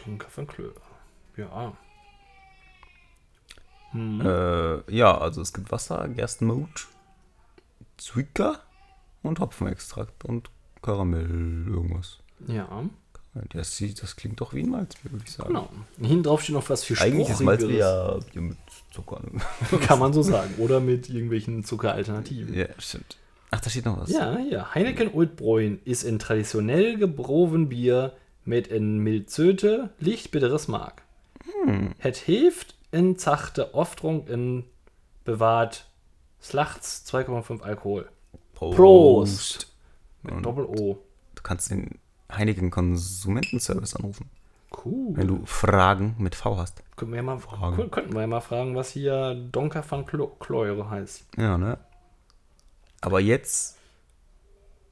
[0.04, 0.70] Dunkel von Klö.
[1.36, 1.72] Ja.
[3.92, 4.20] Mhm.
[4.20, 6.86] Äh, ja, also es gibt Wasser, Gerstenmut,
[7.96, 8.60] Zwicker
[9.22, 10.50] und Hopfenextrakt und
[10.82, 11.28] Karamell
[11.66, 12.18] irgendwas.
[12.46, 12.84] Ja,
[13.50, 15.48] Das, sieht- das klingt doch wie ein Malzbier, würde ich sagen.
[15.48, 15.68] genau.
[16.00, 18.58] Hinten drauf steht noch was für Eigentlich ist Malzbier ja Bier mit
[18.92, 19.20] Zucker.
[19.86, 20.54] Kann man so sagen.
[20.58, 22.54] Oder mit irgendwelchen Zuckeralternativen.
[22.54, 23.16] ja, stimmt.
[23.50, 24.10] Ach, da steht noch was.
[24.10, 24.74] Ja, ja.
[24.74, 28.12] Heineken Oldbräun ist ein traditionell gebrochen Bier
[28.44, 31.02] mit en milzöte, lichtbitteres Mark.
[31.64, 31.90] Hm.
[31.98, 34.64] Het heeft en zachte Oftrung in
[35.24, 35.86] bewahrt
[36.42, 38.08] Slachts 2,5 Alkohol.
[38.54, 39.66] Prost.
[40.22, 40.98] Mit Und Doppel-O.
[41.34, 41.98] Du kannst den
[42.32, 44.28] Heineken Konsumentenservice anrufen,
[44.84, 45.16] Cool.
[45.16, 46.82] wenn du Fragen mit V hast.
[46.96, 47.76] Könnten wir, ja mal, Fragen.
[47.76, 51.24] kö- könnten wir ja mal fragen, was hier Donker van Kleure heißt.
[51.36, 51.78] Ja, ne?
[53.00, 53.76] Aber jetzt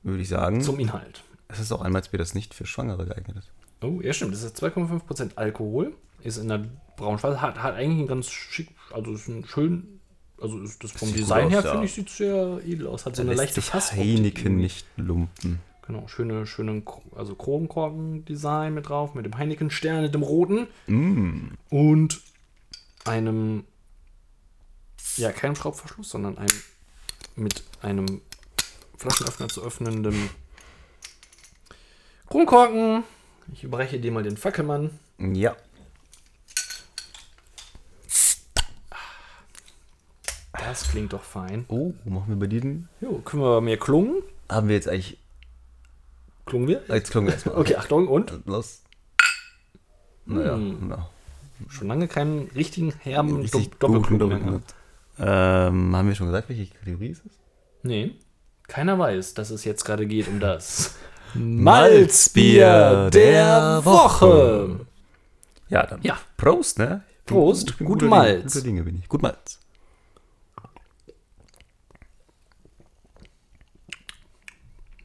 [0.02, 1.22] würde ich sagen, Zum Inhalt.
[1.48, 3.50] es ist auch ein Malzbier, das nicht für Schwangere geeignet ist.
[3.82, 4.32] Oh, ja, stimmt.
[4.34, 5.94] Das ist 2,5% Alkohol.
[6.22, 6.64] Ist in der
[6.96, 7.40] Braunschweige.
[7.40, 8.70] Hat, hat eigentlich einen ganz schick.
[8.92, 10.00] Also ist ein schön.
[10.40, 13.06] Also ist das vom Design her, finde ich, sieht sehr edel aus.
[13.06, 15.60] Hat so Da eine leichte Fassoptik Heineken nicht lumpen.
[15.84, 16.82] Genau, schöne, schöne,
[17.16, 21.54] also Kronkorken-Design mit drauf, mit dem Heineken-Stern, mit dem roten Mm.
[21.70, 22.20] und
[23.04, 23.64] einem,
[25.16, 26.52] ja, keinem Schraubverschluss, sondern einem
[27.38, 28.20] mit einem
[28.96, 30.30] Flaschenöffner zu öffnenden
[32.28, 33.04] Kronkorken.
[33.52, 34.98] Ich überreiche dir mal den Fackelmann.
[35.18, 35.56] Ja.
[40.52, 41.64] Das klingt doch fein.
[41.68, 42.88] Oh, machen wir bei diesen?
[43.00, 44.22] Jo, können wir mehr klungen?
[44.50, 45.18] Haben wir jetzt eigentlich.
[46.46, 46.82] Klungen wir?
[46.88, 47.56] Jetzt klungen wir erstmal.
[47.56, 48.82] Okay, Achtung und Los.
[50.24, 50.88] Naja, Hm.
[50.88, 51.08] na.
[51.70, 54.74] schon lange keinen richtigen herben Richtig Dopp- Doppelklung mehr gehabt.
[55.20, 57.38] Ähm, haben wir schon gesagt, welche Kategorie es ist?
[57.82, 58.16] Nee,
[58.68, 60.96] keiner weiß, dass es jetzt gerade geht um das
[61.34, 64.86] Malzbier der Woche.
[65.68, 66.00] Ja, dann.
[66.02, 66.18] Ja.
[66.36, 67.02] Prost, ne?
[67.20, 68.30] Ich bin- Prost, ich bin gut Malz.
[68.30, 69.08] Dinge, guter Dinge bin ich.
[69.08, 69.58] Gut Malz.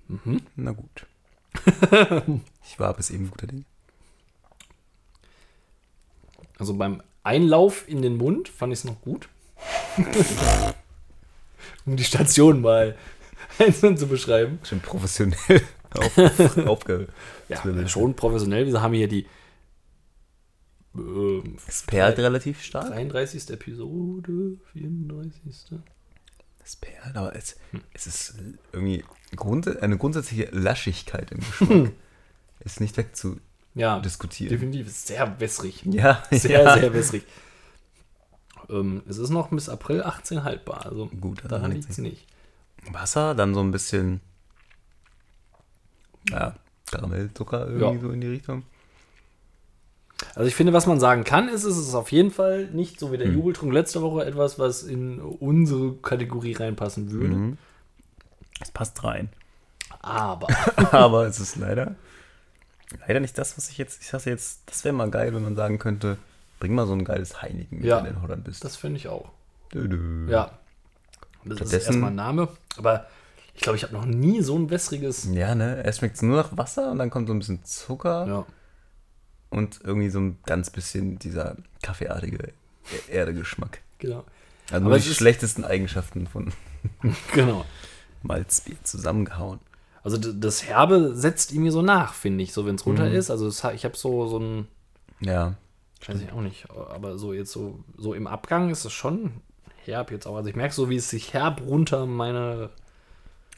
[0.08, 0.42] Mhm.
[0.56, 1.06] Na gut.
[2.66, 3.66] Ich war bis eben guter Ding.
[6.58, 9.30] Also beim Einlauf in den Mund fand ich es noch gut.
[11.86, 12.96] um die Station mal
[13.60, 14.60] einzeln zu beschreiben.
[14.64, 15.62] Schon professionell
[15.92, 16.18] auf,
[16.68, 17.08] aufge.
[17.50, 18.66] Ja, schon professionell.
[18.68, 19.28] Wir haben hier die
[20.96, 22.88] ähm, Es perlt relativ stark.
[22.88, 23.50] 33.
[23.52, 25.80] Episode, 34.
[26.64, 27.58] Es perlt, aber es,
[27.94, 28.36] es ist
[28.72, 29.04] irgendwie
[29.36, 31.92] Grund, eine grundsätzliche Laschigkeit im Geschmack.
[32.62, 33.42] ist nicht wegzudiskutieren.
[33.76, 34.88] Ja, definitiv.
[34.88, 35.84] Ist sehr wässrig.
[35.86, 36.78] Ja, Sehr, ja.
[36.78, 37.24] sehr wässrig.
[38.70, 40.86] Ähm, es ist noch bis April 18 haltbar.
[40.86, 42.26] Also Gut, daran daran liegt es nicht.
[42.92, 44.20] Wasser, dann so ein bisschen
[46.30, 46.56] ja,
[46.92, 48.02] Karamellzucker irgendwie Ja.
[48.02, 48.64] so in die Richtung.
[50.36, 53.12] Also ich finde, was man sagen kann, ist, es ist auf jeden Fall nicht so
[53.12, 53.36] wie der Hm.
[53.36, 57.36] Jubeltrunk letzte Woche etwas, was in unsere Kategorie reinpassen würde.
[57.36, 57.58] Mhm.
[58.62, 59.30] Es passt rein.
[60.00, 60.48] Aber
[60.94, 61.96] Aber es ist leider,
[63.06, 65.56] leider nicht das, was ich jetzt, ich sage jetzt, das wäre mal geil, wenn man
[65.56, 66.18] sagen könnte,
[66.64, 68.64] bring mal so ein geiles Heineken mit, Ja, wenn du in Holland bist.
[68.64, 69.32] das finde ich auch.
[69.74, 70.32] Dö, dö.
[70.32, 70.52] Ja.
[71.44, 72.48] Das ist Stattdessen- erstmal ein Name.
[72.78, 73.06] Aber
[73.54, 75.28] ich glaube, ich habe noch nie so ein wässriges.
[75.34, 75.84] Ja, ne?
[75.84, 78.46] Erst schmeckt es nur nach Wasser und dann kommt so ein bisschen Zucker Ja.
[79.50, 82.54] und irgendwie so ein ganz bisschen dieser kaffeeartige
[83.10, 83.82] E- Erdegeschmack.
[84.00, 84.24] Genau.
[84.72, 86.54] Also nur die ist- schlechtesten Eigenschaften von
[87.34, 87.66] Genau.
[88.22, 89.60] Malzbier zusammengehauen.
[90.02, 93.16] Also das Herbe setzt mir so nach, finde ich, so wenn es runter Mhm.
[93.16, 93.30] ist.
[93.30, 94.68] Also ich habe so, so ein,
[95.20, 95.56] Ja,
[96.10, 99.32] weiß ich auch nicht, aber so jetzt so, so im Abgang ist es schon
[99.86, 100.36] herb jetzt auch.
[100.36, 102.70] Also ich merke so, wie es sich herb runter meine,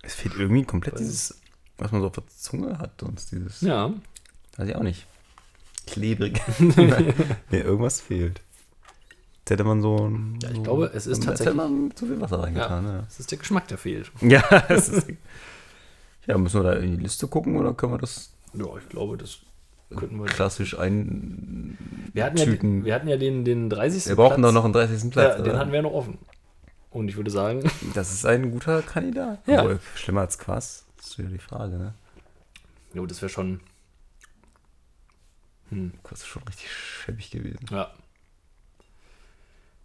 [0.02, 1.40] es fehlt irgendwie komplett dieses,
[1.78, 3.94] was man so auf der Zunge hat, sonst dieses, ja,
[4.58, 5.06] weiß ich auch nicht,
[5.88, 6.42] klebrig.
[6.60, 8.42] nee, irgendwas fehlt.
[9.40, 10.40] Jetzt hätte man so ein.
[10.42, 13.04] Ja, ich so, glaube, es ist jetzt tatsächlich- hätte man zu viel Wasser reingetan, ja.
[13.08, 14.12] es ist der Geschmack, der fehlt.
[14.22, 15.08] Ja, es ist.
[16.26, 19.18] Ja, müssen wir da in die Liste gucken oder können wir das Ja, ich glaube,
[19.18, 19.38] das
[19.96, 20.26] könnten wir.
[20.26, 21.78] klassisch ein.
[22.14, 22.86] Wir hatten, ja, Tüten.
[22.86, 24.08] wir hatten ja den, den 30.
[24.08, 24.48] Wir brauchen Platz.
[24.48, 25.12] doch noch einen 30.
[25.12, 25.38] Platz.
[25.38, 25.60] Ja, den oder?
[25.60, 26.18] hatten wir noch offen.
[26.92, 29.40] Und ich würde sagen, Das ist ein guter Kandidat.
[29.48, 29.62] Ja.
[29.62, 30.86] Obwohl, schlimmer als Quass.
[30.98, 31.94] Das ist wieder die Frage, ne?
[32.94, 33.60] jo, das wäre schon.
[35.70, 37.66] Hm, Quass ist schon richtig schäbig gewesen.
[37.72, 37.92] ja.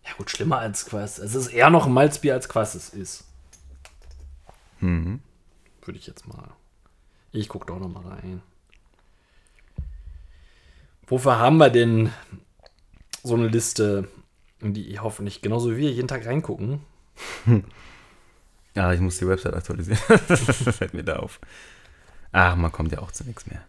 [0.07, 1.19] Ja, gut, schlimmer als Quass.
[1.19, 3.25] Es ist eher noch ein Malzbier als Quass es ist.
[4.81, 5.21] Mhm.
[5.85, 6.49] Würde ich jetzt mal.
[7.33, 8.41] Ich gucke doch noch mal rein.
[11.11, 12.11] Wofür haben wir denn
[13.23, 14.09] so eine Liste,
[14.61, 16.81] in die ich hoffentlich genauso wie wir jeden Tag reingucken?
[18.77, 19.99] Ja, ich muss die Website aktualisieren.
[20.29, 20.41] das
[20.77, 21.41] fällt mir da auf.
[22.31, 23.61] Ach, man kommt ja auch zu nichts mehr.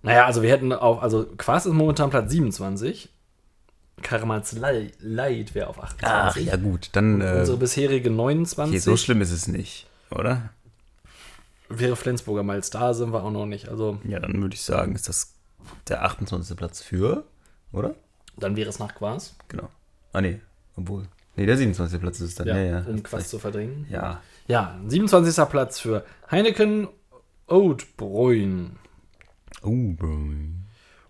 [0.00, 3.10] Naja, also wir hätten auch, also Quass ist momentan Platz 27.
[4.00, 6.48] Karamals Light, Light wäre auf 28.
[6.48, 7.20] Ach, ja gut, dann.
[7.20, 10.48] Äh, Unsere bisherige 29 okay, so schlimm ist es nicht, oder?
[11.68, 12.70] wäre Flensburger Malz.
[12.70, 13.68] Da sind wir auch noch nicht.
[13.68, 15.34] Also Ja, dann würde ich sagen, ist das
[15.88, 16.56] der 28.
[16.56, 17.24] Platz für,
[17.72, 17.94] oder?
[18.36, 19.36] dann wäre es nach Quass.
[19.48, 19.68] Genau.
[20.12, 20.40] Ah, nee,
[20.76, 21.06] obwohl.
[21.36, 22.00] Nee, der 27.
[22.00, 22.48] Platz ist es dann.
[22.48, 22.84] Ja, ja.
[22.88, 23.86] um Quass zu verdrängen.
[23.90, 24.22] Ja.
[24.48, 25.48] Ja, 27.
[25.48, 26.88] Platz für Heineken
[27.46, 28.76] Oatbräun.
[29.62, 30.18] Bro.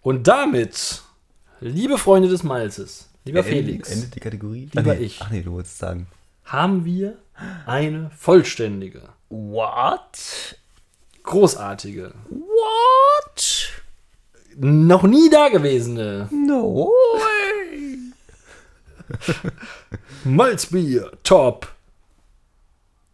[0.03, 1.03] Und damit,
[1.61, 4.69] liebe Freunde des Malzes, lieber Felix, Endet die Kategorie?
[4.73, 5.05] Lieber Ach, nee.
[5.05, 5.21] ich.
[5.23, 6.09] Ach nee, du wolltest sagen.
[6.45, 7.19] haben wir
[7.67, 10.57] eine vollständige, What?
[11.23, 13.70] großartige, What?
[14.63, 17.99] Noch nie dagewesene No way.
[20.25, 21.69] Malzbier Top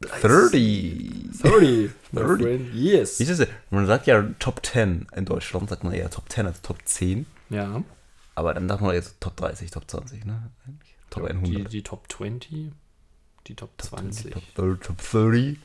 [0.00, 1.30] 30.
[1.42, 1.90] 30.
[2.12, 2.42] my 30.
[2.42, 2.74] friend.
[2.74, 3.20] Yes.
[3.20, 3.48] Ist das?
[3.70, 5.06] Man sagt ja Top 10.
[5.16, 7.26] In Deutschland sagt man eher Top 10 als Top 10.
[7.48, 7.82] Ja,
[8.34, 10.50] Aber dann sagt man jetzt Top 30, Top 20, ne?
[11.10, 11.72] Top die, 100.
[11.72, 12.72] die Top 20,
[13.46, 14.32] die Top 20.
[14.32, 15.58] Top 30, Top 30.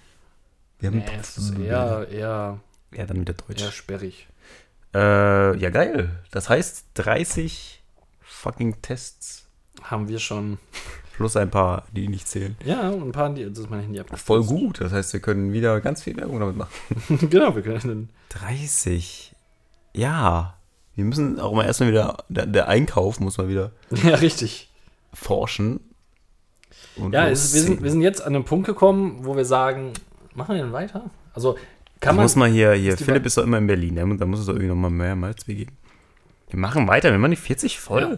[0.79, 2.59] Wir haben Nee, es ist eher, eher,
[2.95, 3.61] Ja, dann wieder Deutsch.
[3.61, 4.27] eher sperrig.
[4.93, 6.19] Äh, ja, geil.
[6.31, 7.81] Das heißt 30
[8.21, 9.45] fucking Tests
[9.83, 10.57] Haben wir schon.
[11.15, 12.55] plus ein paar, die nicht zählen.
[12.65, 14.25] Ja, und ein paar, die, das ist mein Handy abgestürzt.
[14.25, 14.81] Voll gut.
[14.81, 16.71] Das heißt, wir können wieder ganz viel Werbung damit machen.
[17.29, 18.09] genau, wir können.
[18.29, 19.33] 30.
[19.93, 20.55] Ja.
[20.95, 23.71] Wir müssen auch mal erstmal wieder, der, der Einkauf muss mal wieder
[24.03, 24.69] Ja, richtig.
[25.13, 25.79] forschen.
[27.11, 29.93] Ja, es, wir, sind, wir sind jetzt an einem Punkt gekommen, wo wir sagen,
[30.35, 31.09] machen wir denn weiter?
[31.33, 31.57] Also,
[32.01, 32.23] kann man.
[32.25, 34.45] muss mal hier, hier, ist Philipp ist doch immer in Berlin, da, da muss es
[34.47, 35.77] doch irgendwie nochmal mehr Malzbier geben.
[36.49, 38.01] Wir machen weiter, wir machen die 40 voll.
[38.01, 38.17] Ja.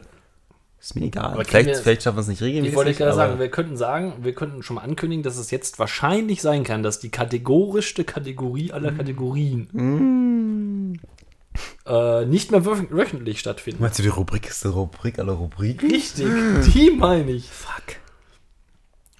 [0.81, 1.33] Ist mir egal.
[1.33, 2.71] Aber Vielleicht, wir- vielleicht schaffen wir es nicht regelmäßig.
[2.71, 5.79] ich wollte gerade sagen, wir könnten sagen, wir könnten schon mal ankündigen, dass es jetzt
[5.79, 10.93] wahrscheinlich sein kann, dass die kategorischste Kategorie aller Kategorien Mm.
[11.85, 13.81] äh, nicht mehr wöch wöchentlich stattfinden.
[13.81, 15.89] Meinst du, die Rubrik ist die Rubrik aller Rubriken?
[15.89, 16.27] Richtig,
[16.73, 17.49] die meine ich.
[17.49, 17.95] Fuck.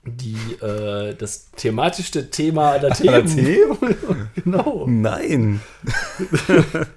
[0.05, 4.29] Die, äh, das thematischste Thema aller Aller Themen.
[4.35, 4.85] genau.
[4.87, 5.61] Nein.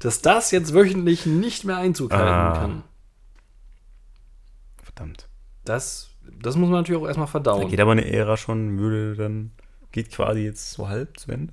[0.00, 2.52] dass das jetzt wöchentlich nicht mehr Einzug halten Ah.
[2.58, 2.82] kann.
[4.82, 5.28] Verdammt.
[5.64, 6.08] Das,
[6.40, 7.68] das muss man natürlich auch erstmal Da verdauen.
[7.68, 9.50] geht aber eine Ära schon, würde dann,
[9.92, 11.52] geht quasi jetzt so halb zu Ende.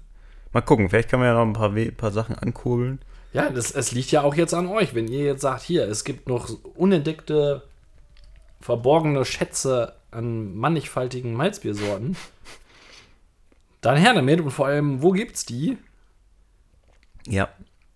[0.51, 2.99] Mal gucken, vielleicht kann man ja noch ein paar, We paar Sachen ankurbeln.
[3.33, 4.93] Ja, das, es liegt ja auch jetzt an euch.
[4.93, 7.63] Wenn ihr jetzt sagt, hier, es gibt noch unentdeckte,
[8.63, 12.15] verborgene Schätze an mannigfaltigen Malzbiersorten,
[13.81, 15.77] dann her damit und vor allem, wo gibt's die?
[17.27, 17.49] Ja.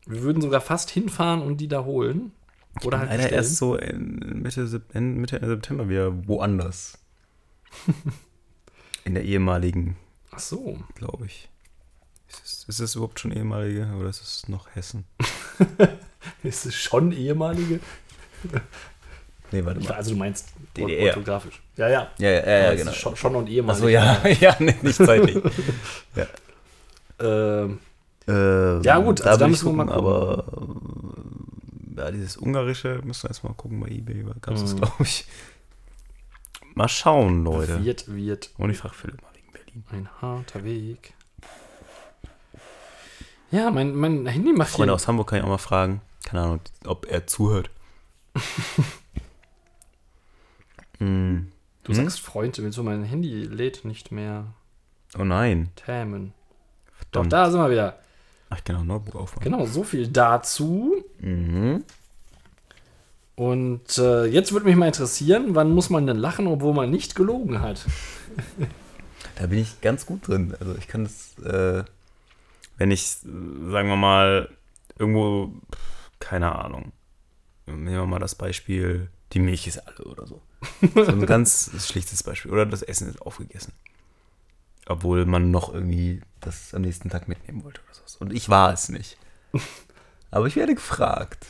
[0.06, 2.34] Wir würden sogar fast hinfahren und die da holen.
[2.84, 3.44] Oder halt Leider bestellen.
[3.44, 6.98] erst so in Mitte, Mitte September wieder woanders.
[9.06, 9.96] In der ehemaligen,
[10.32, 10.78] Ach so.
[10.96, 11.50] glaube ich.
[12.28, 15.06] Ist es, ist es überhaupt schon ehemalige oder ist es noch Hessen?
[16.44, 17.80] Ist es schon ehemalige?
[19.52, 19.92] Nee, warte mal.
[19.94, 21.08] Also du meinst DDR.
[21.08, 21.62] orthografisch.
[21.78, 22.08] Ja, ja.
[22.18, 22.92] Ja, ja, ja, ja es genau.
[22.92, 23.78] Schon, schon und ehemalig.
[23.78, 25.42] Achso, ja, ja, nee, nicht zeitlich.
[27.20, 27.80] Ähm,
[28.28, 30.46] Ähm, Ja, gut, also da müssen wir mal Aber
[31.98, 34.24] äh, ja, dieses ungarische müssen wir erstmal gucken bei eBay.
[34.42, 34.78] Gab es das, Mhm.
[34.78, 35.26] glaube ich.
[36.76, 37.84] Mal schauen, Leute.
[37.84, 39.84] wird, wird Und ich frage Philipp mal wegen Berlin.
[39.92, 41.14] ein harter Weg.
[43.50, 46.02] Ja, mein, mein Handy macht Freunde aus Hamburg kann ich auch mal fragen.
[46.26, 47.72] Keine Ahnung, ob er zuhört.
[51.00, 51.52] Hm.
[51.84, 54.48] Du sagst Freund, du mein Handy lädt nicht mehr
[55.18, 55.70] Oh nein.
[55.76, 56.34] tämen.
[57.12, 57.34] Doch, Verdammt.
[57.34, 58.00] da sind wir wieder.
[58.50, 59.44] Ach, ich kann auch ein Notebook aufmachen.
[59.44, 60.96] Genau, so viel dazu.
[61.20, 61.84] Mhm.
[63.36, 67.16] Und äh, jetzt würde mich mal interessieren, wann muss man denn lachen, obwohl man nicht
[67.16, 67.86] gelogen hat?
[69.36, 70.56] Da bin ich ganz gut drin.
[70.60, 71.84] Also ich kann das, äh,
[72.78, 74.50] wenn ich, sagen wir mal,
[74.98, 75.52] irgendwo,
[76.20, 76.92] keine Ahnung,
[77.68, 80.42] nehmen wir mal das Beispiel, die Milch ist alle oder so.
[80.94, 82.52] So ein ganz schlichtes Beispiel.
[82.52, 83.74] Oder das Essen ist aufgegessen.
[84.88, 88.20] Obwohl man noch irgendwie das am nächsten Tag mitnehmen wollte oder so.
[88.20, 89.18] Und ich war es nicht.
[90.32, 91.46] Aber ich werde gefragt.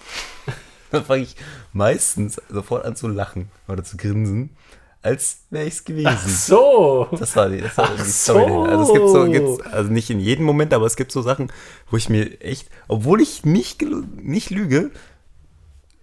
[0.90, 1.36] Dann fange ich
[1.72, 4.56] meistens sofort an zu lachen oder zu grinsen,
[5.02, 6.28] als wäre ich es gewesen.
[6.28, 7.08] So!
[7.12, 8.48] Das war die, das war Ach die Story.
[8.48, 8.62] so.
[8.64, 11.52] Also es gibt so, gibt's, also nicht in jedem Moment, aber es gibt so Sachen,
[11.90, 14.90] wo ich mir echt, obwohl ich nicht, nicht lüge,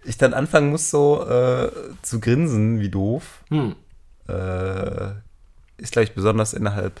[0.04, 1.70] ich dann anfangen muss, so äh,
[2.02, 3.40] zu grinsen, wie doof.
[3.48, 3.74] Hm.
[4.28, 5.10] Äh,
[5.76, 7.00] ist, glaube ich, besonders innerhalb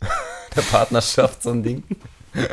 [0.56, 1.82] der Partnerschaft so ein Ding.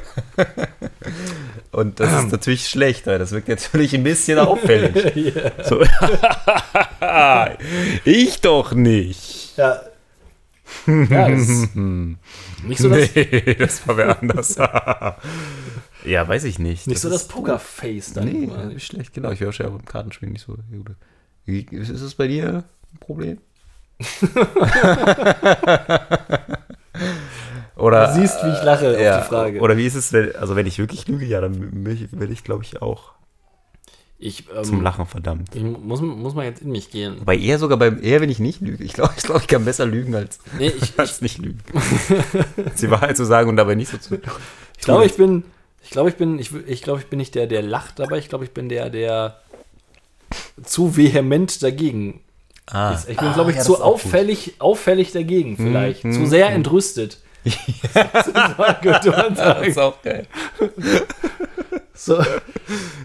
[1.71, 5.33] Und das ist natürlich schlecht, weil das wirkt natürlich ein bisschen auffällig.
[5.63, 5.81] So.
[8.05, 9.57] ich doch nicht.
[9.57, 9.81] ja.
[10.88, 14.55] Ja, das nicht so das, nee, das war wer anders.
[16.05, 16.88] ja, weiß ich nicht.
[16.88, 18.25] nicht so das Pokerface dann.
[18.25, 18.65] Nee, immer.
[18.65, 19.32] nicht schlecht, genau.
[19.32, 20.95] Ich höre ja beim Kartenspielen nicht so gut.
[21.45, 22.63] Wie, ist es bei dir
[22.93, 23.39] ein Problem?
[27.75, 29.59] Oder, Du siehst, wie ich lache auf ja, die Frage.
[29.59, 32.63] Oder wie ist es, wenn, also wenn ich wirklich lüge, ja, dann werde ich, glaube
[32.63, 33.13] ich, auch
[34.24, 35.55] Ich, zum ähm, Lachen verdammt.
[35.55, 37.19] ich muss, muss mal jetzt in mich gehen.
[37.22, 38.84] Wobei eher sogar beim, eher wenn ich nicht lüge.
[38.84, 41.59] Ich glaube, ich, glaub, ich kann besser lügen als, Nee, ich, als nicht lügen.
[42.80, 44.19] Die Wahrheit zu sagen und dabei nicht so zu
[44.78, 45.43] Ich glaube, ich bin,
[45.84, 48.19] ich glaube, ich bin, ich, ich glaube, ich bin nicht der, der lacht dabei.
[48.19, 49.39] Ich glaube, ich bin der, der
[50.63, 52.22] zu vehement dagegen
[52.67, 53.09] ah, ist.
[53.09, 53.82] Ich bin, glaube ich, ja, zu gut.
[53.82, 56.03] auffällig, auffällig dagegen vielleicht.
[56.03, 57.17] hm, zu sehr entrüstet.
[59.35, 60.27] Das ist auch geil.
[61.93, 62.19] So,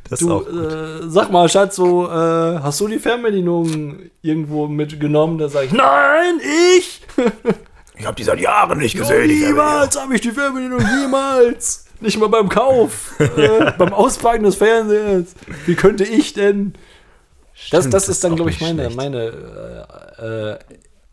[0.08, 5.38] Das du, auch äh, sag mal, Schatz, so, äh, hast du die Fernbedienung irgendwo mitgenommen?
[5.38, 6.40] Da sage ich, nein,
[6.76, 7.02] ich!
[7.98, 11.86] Ich habe die seit Jahren nicht niemals habe ich die Fernbedienung, niemals!
[12.00, 15.34] Nicht mal beim Kauf, äh, beim Auspacken des Fernsehers.
[15.64, 16.74] Wie könnte ich denn?
[17.70, 18.96] Das, Stimmt, das ist dann, glaube ich, meine, schlecht.
[18.96, 19.22] meine
[20.18, 20.58] äh, äh,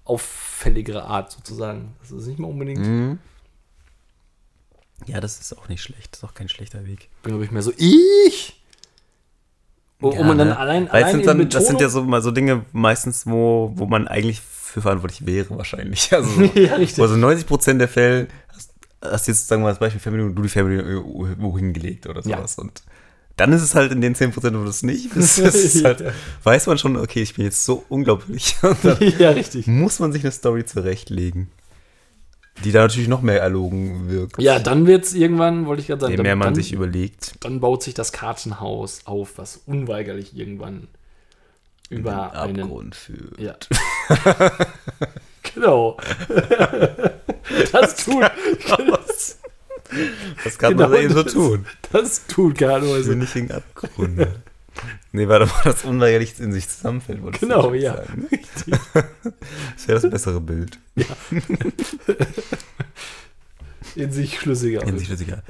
[0.05, 1.95] auffälligere Art sozusagen.
[2.01, 3.19] Das ist nicht mal unbedingt, Mhm.
[5.05, 6.13] Ja, das ist auch nicht schlecht.
[6.13, 7.09] Das ist auch kein schlechter Weg.
[7.23, 8.63] bin, glaube ich, mehr so, ich!
[9.99, 10.57] Wo, Ja, wo man dann ne?
[10.57, 13.85] allein, allein sind in dann, das sind ja so mal so Dinge meistens, wo, wo
[13.85, 16.09] man eigentlich für verantwortlich wäre, wahrscheinlich.
[16.13, 16.99] Also, so, ja, richtig.
[17.03, 20.35] wo so 90 Prozent der Fälle hast, hast jetzt, sagen wir mal, als Beispiel Fernbedienung,
[20.35, 20.89] du die Fernbedienung
[21.25, 22.37] irgendwo hingelegt oder Ja.
[22.37, 22.57] sowas.
[22.57, 22.81] Und
[23.35, 25.83] dann ist es halt in den 10 Prozent, wo du es nicht bist, ist es
[25.83, 26.03] halt,
[26.43, 28.55] weiß man schon, okay, ich bin jetzt so unglaublich.
[29.19, 29.67] Ja, richtig.
[29.67, 31.49] muss man sich eine Story zurechtlegen,
[32.63, 34.39] die da natürlich noch mehr erlogen wirkt.
[34.41, 36.73] Ja, dann wird es irgendwann, wollte ich gerade sagen, Je dann, mehr man dann, sich
[36.73, 40.87] überlegt, dann baut sich das Kartenhaus auf, was unweigerlich irgendwann
[41.89, 42.59] über einen.
[42.61, 43.39] Abgrund führt.
[43.39, 43.55] Ja.
[45.55, 45.97] genau.
[47.71, 48.23] das tut.
[48.23, 49.39] Das,
[50.43, 51.65] Das kann Genau, man eben so das- tun.
[51.91, 53.09] das tut Kartenhäuser.
[53.09, 54.27] Wir nicht in den Abgrund.
[55.11, 57.19] nee, warte mal, das unweigerlich in sich zusammenfällt.
[57.39, 57.97] Genau, ja.
[57.97, 58.27] sagen.
[59.75, 60.79] Das wäre das bessere Bild.
[63.95, 64.83] In sich schlüssiger.
[64.83, 65.43] In sich schlüssiger.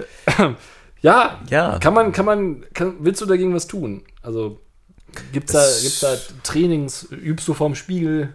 [1.01, 1.79] Ja, Ja.
[1.79, 4.03] Kann man, kann man, kann, willst du dagegen was tun?
[4.21, 4.59] Also,
[5.31, 7.03] gibt's da, Es- gibt's da Trainings?
[7.11, 8.33] Übst du vorm Spiegel?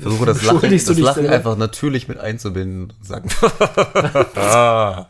[0.00, 3.28] Versuche das Lachen, das Lachen einfach natürlich mit einzubinden und sagen.
[4.36, 5.06] ah.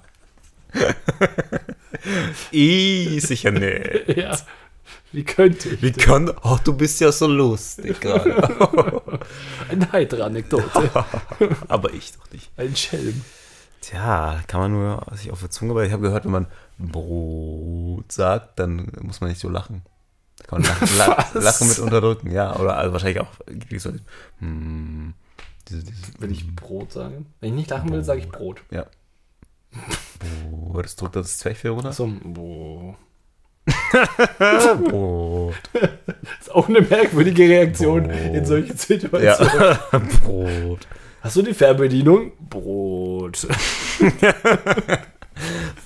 [2.52, 4.08] I, sicher nicht.
[4.16, 4.36] Ja.
[5.12, 5.82] Wie könnte ich?
[5.82, 6.30] Wie kann.
[6.44, 9.10] Oh, du bist ja so lustig gerade.
[9.68, 11.04] Eine heitere Anekdote.
[11.66, 12.48] Aber ich doch nicht.
[12.56, 13.24] Ein Schelm.
[13.80, 15.88] Tja, kann man nur sich auf die Zunge beißen.
[15.88, 16.46] Ich habe gehört, wenn man
[16.78, 19.82] Brot sagt, dann muss man nicht so lachen.
[20.40, 21.44] Da kann man lachen, la Was?
[21.44, 22.56] lachen mit unterdrücken, ja.
[22.56, 23.28] Oder also wahrscheinlich auch
[23.78, 23.92] so,
[24.38, 25.14] hm,
[25.68, 27.26] diese, diese, Will ich Brot sagen?
[27.40, 28.62] Wenn ich nicht lachen will, sage ich Brot.
[28.70, 28.86] Ja.
[30.18, 31.92] Brot, das drückt das Zwerchfell runter.
[31.92, 32.96] So, boah.
[34.88, 35.54] Brot.
[36.40, 38.34] ist auch eine merkwürdige Reaktion Brot.
[38.34, 39.78] in solchen Situationen.
[39.92, 39.98] Ja.
[40.24, 40.88] Brot.
[41.20, 42.32] Hast du die Fernbedienung?
[42.48, 43.46] Brot.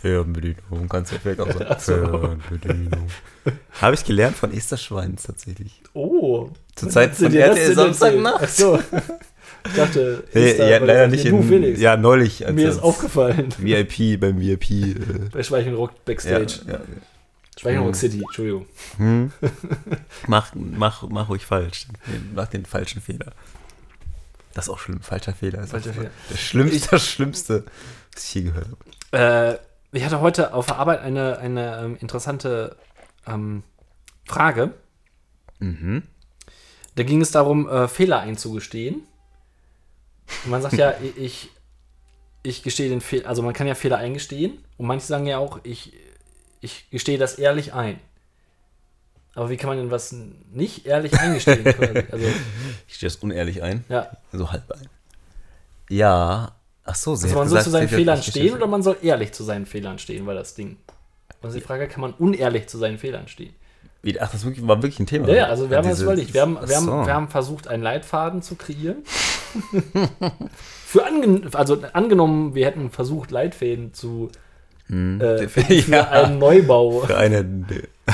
[0.00, 1.76] Fernbedienung, kannst du vielleicht auch sagen.
[1.80, 1.94] So.
[2.48, 3.06] Fernbedienung.
[3.80, 5.80] Habe ich gelernt von Esther Schweins tatsächlich.
[5.92, 6.50] Oh.
[6.74, 8.40] Zur Zeit von RTL Samstagnacht.
[8.42, 8.78] Ach so.
[9.66, 11.80] Ich dachte, da- ja, leider nicht in, Felix.
[11.80, 12.44] Ja, neulich.
[12.52, 13.48] Mir ist aufgefallen.
[13.58, 14.70] VIP, beim VIP.
[14.70, 14.94] Äh,
[15.32, 16.60] Bei Schweichenrock ja, Backstage.
[16.68, 16.80] ja.
[17.58, 18.66] Schweichenrock City, Entschuldigung.
[18.98, 19.32] Hm.
[20.26, 21.86] Mach, mach, mach ruhig falsch.
[22.34, 23.32] Mach den falschen Fehler.
[24.54, 25.00] Das ist auch schlimm.
[25.00, 25.66] Falscher Fehler.
[25.66, 26.10] Falscher Fehler.
[26.30, 27.64] Das Schlimmste, das Schlimmste,
[28.14, 28.76] was ich je gehört habe.
[29.14, 29.58] Äh,
[29.92, 32.76] ich hatte heute auf der Arbeit eine, eine ähm, interessante
[33.26, 33.62] ähm,
[34.24, 34.74] Frage.
[35.60, 36.02] Mhm.
[36.96, 39.02] Da ging es darum, äh, Fehler einzugestehen.
[40.44, 41.50] Und man sagt ja, ich,
[42.42, 45.60] ich gestehe den Fehler, also man kann ja Fehler eingestehen und manche sagen ja auch,
[45.62, 45.92] ich,
[46.60, 48.00] ich gestehe das ehrlich ein.
[49.34, 50.14] Aber wie kann man denn was
[50.52, 51.64] nicht ehrlich eingestehen?
[51.64, 52.04] quasi?
[52.10, 52.26] also,
[52.86, 53.84] Ich stehe das unehrlich ein.
[53.88, 54.10] ja.
[54.32, 54.88] So halb ein.
[55.88, 56.54] Ja.
[56.84, 59.42] Ach so, sie Also man soll zu seinen Fehlern stehen oder man soll ehrlich zu
[59.42, 60.76] seinen Fehlern stehen, war das Ding.
[61.42, 63.54] Also die Frage, kann man unehrlich zu seinen Fehlern stehen?
[64.20, 65.28] Ach, das war wirklich ein Thema.
[65.28, 66.34] Ja, ja, also wir haben das überlegt.
[66.34, 67.06] Wir haben, wir, haben, so.
[67.06, 68.98] wir haben versucht, einen Leitfaden zu kreieren.
[70.86, 74.30] Für angen also angenommen, wir hätten versucht, Leitfäden zu
[74.90, 75.92] äh, für Hm.
[75.92, 76.10] Ja.
[76.10, 77.46] einen Neubau Für eine.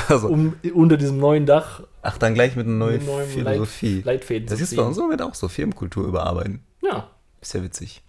[0.07, 3.95] Also, um, unter diesem neuen Dach ach, dann gleich mit einer neuen Philosophie.
[3.97, 5.47] Leit, Leitfäden das zu ist bei uns im Moment auch so.
[5.49, 6.63] Firmenkultur überarbeiten.
[6.81, 7.09] Ja,
[7.41, 8.01] Ist ja witzig.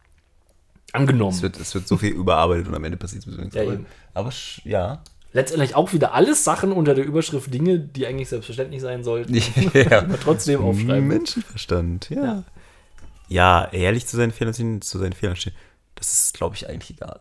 [0.93, 1.35] Angenommen.
[1.35, 3.55] Es wird, es wird so viel überarbeitet und am Ende passiert sowieso nichts.
[3.55, 3.87] Ja, Aber- eben.
[4.15, 4.33] Aber
[4.65, 5.03] ja.
[5.35, 9.35] Letztendlich auch wieder alles Sachen unter der Überschrift Dinge, die eigentlich selbstverständlich sein sollten.
[9.73, 10.03] ja.
[10.03, 11.09] Aber trotzdem aufschreiben.
[11.09, 12.25] Menschenverstand, ja.
[12.25, 12.45] Ja.
[13.29, 13.69] ja.
[13.73, 15.55] ehrlich zu seinen Fehlern stehen, zu seinen Fehlern stehen,
[15.95, 17.21] das ist, glaube ich, eigentlich egal.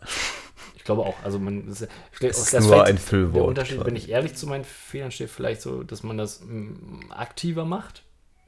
[0.75, 1.15] Ich glaube auch.
[1.23, 1.87] Also man das,
[2.19, 3.35] Es ist das nur ein Füllwort.
[3.35, 7.11] Der Unterschied, wenn ich ehrlich zu meinen Fehlern stehe, vielleicht so, dass man das mm,
[7.11, 8.03] aktiver macht.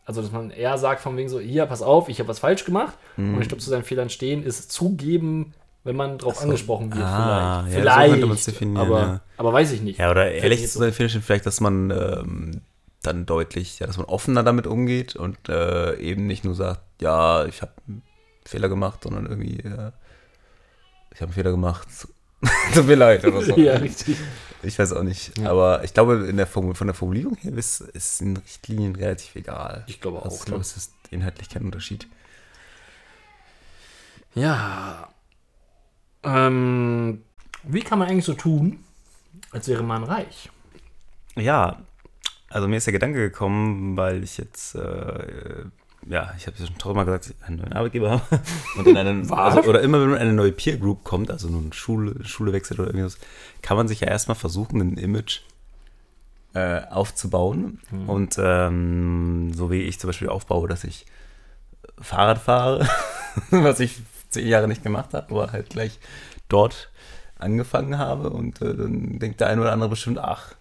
[0.05, 2.65] Also, dass man eher sagt, von wegen so, hier, pass auf, ich habe was falsch
[2.65, 2.97] gemacht.
[3.15, 7.03] Und ich glaube, zu seinen Fehlern stehen ist zugeben, wenn man darauf angesprochen wird.
[7.03, 8.11] Ah, ja, so vielleicht.
[8.11, 9.21] könnte man's definieren, aber, ja.
[9.37, 9.99] aber weiß ich nicht.
[9.99, 12.61] Ja, oder ehrlich zu seinen Fehlern stehen, vielleicht, dass man ähm,
[13.01, 17.45] dann deutlich, ja, dass man offener damit umgeht und äh, eben nicht nur sagt, ja,
[17.45, 18.01] ich habe einen
[18.45, 19.91] Fehler gemacht, sondern irgendwie, äh,
[21.11, 21.87] ich habe einen Fehler gemacht.
[22.73, 23.55] Tut mir leid oder so.
[23.57, 24.17] ja, richtig.
[24.63, 25.37] Ich weiß auch nicht.
[25.37, 25.49] Ja.
[25.51, 29.35] Aber ich glaube, in der Formu- von der Formulierung her ist, ist in Richtlinien relativ
[29.35, 29.83] egal.
[29.87, 30.39] Ich glaube Also auch.
[30.39, 30.65] ich glaube, Ne?
[30.65, 32.07] es ist inhaltlich kein Unterschied.
[34.35, 35.09] Ja.
[36.23, 37.23] Ähm,
[37.63, 38.83] wie kann man eigentlich so tun,
[39.51, 40.49] als wäre man reich?
[41.35, 41.81] Ja,
[42.49, 45.65] also mir ist der Gedanke gekommen, weil ich jetzt, äh,
[46.09, 48.41] ja, ich habe ja schon tausendmal gesagt, dass ich einen neuen Arbeitgeber habe.
[48.77, 52.23] Und in einen, also, oder immer wenn eine neue Peer Group kommt, also nun Schule,
[52.25, 53.17] Schule wechselt oder irgendwas,
[53.61, 55.41] kann man sich ja erstmal versuchen, ein Image
[56.53, 57.79] äh, aufzubauen.
[58.07, 61.05] Und ähm, so wie ich zum Beispiel aufbaue, dass ich
[61.99, 62.87] Fahrrad fahre,
[63.49, 65.99] was ich zehn Jahre nicht gemacht habe, aber halt gleich
[66.49, 66.91] dort
[67.37, 68.29] angefangen habe.
[68.29, 70.55] Und äh, dann denkt der eine oder andere bestimmt, ach,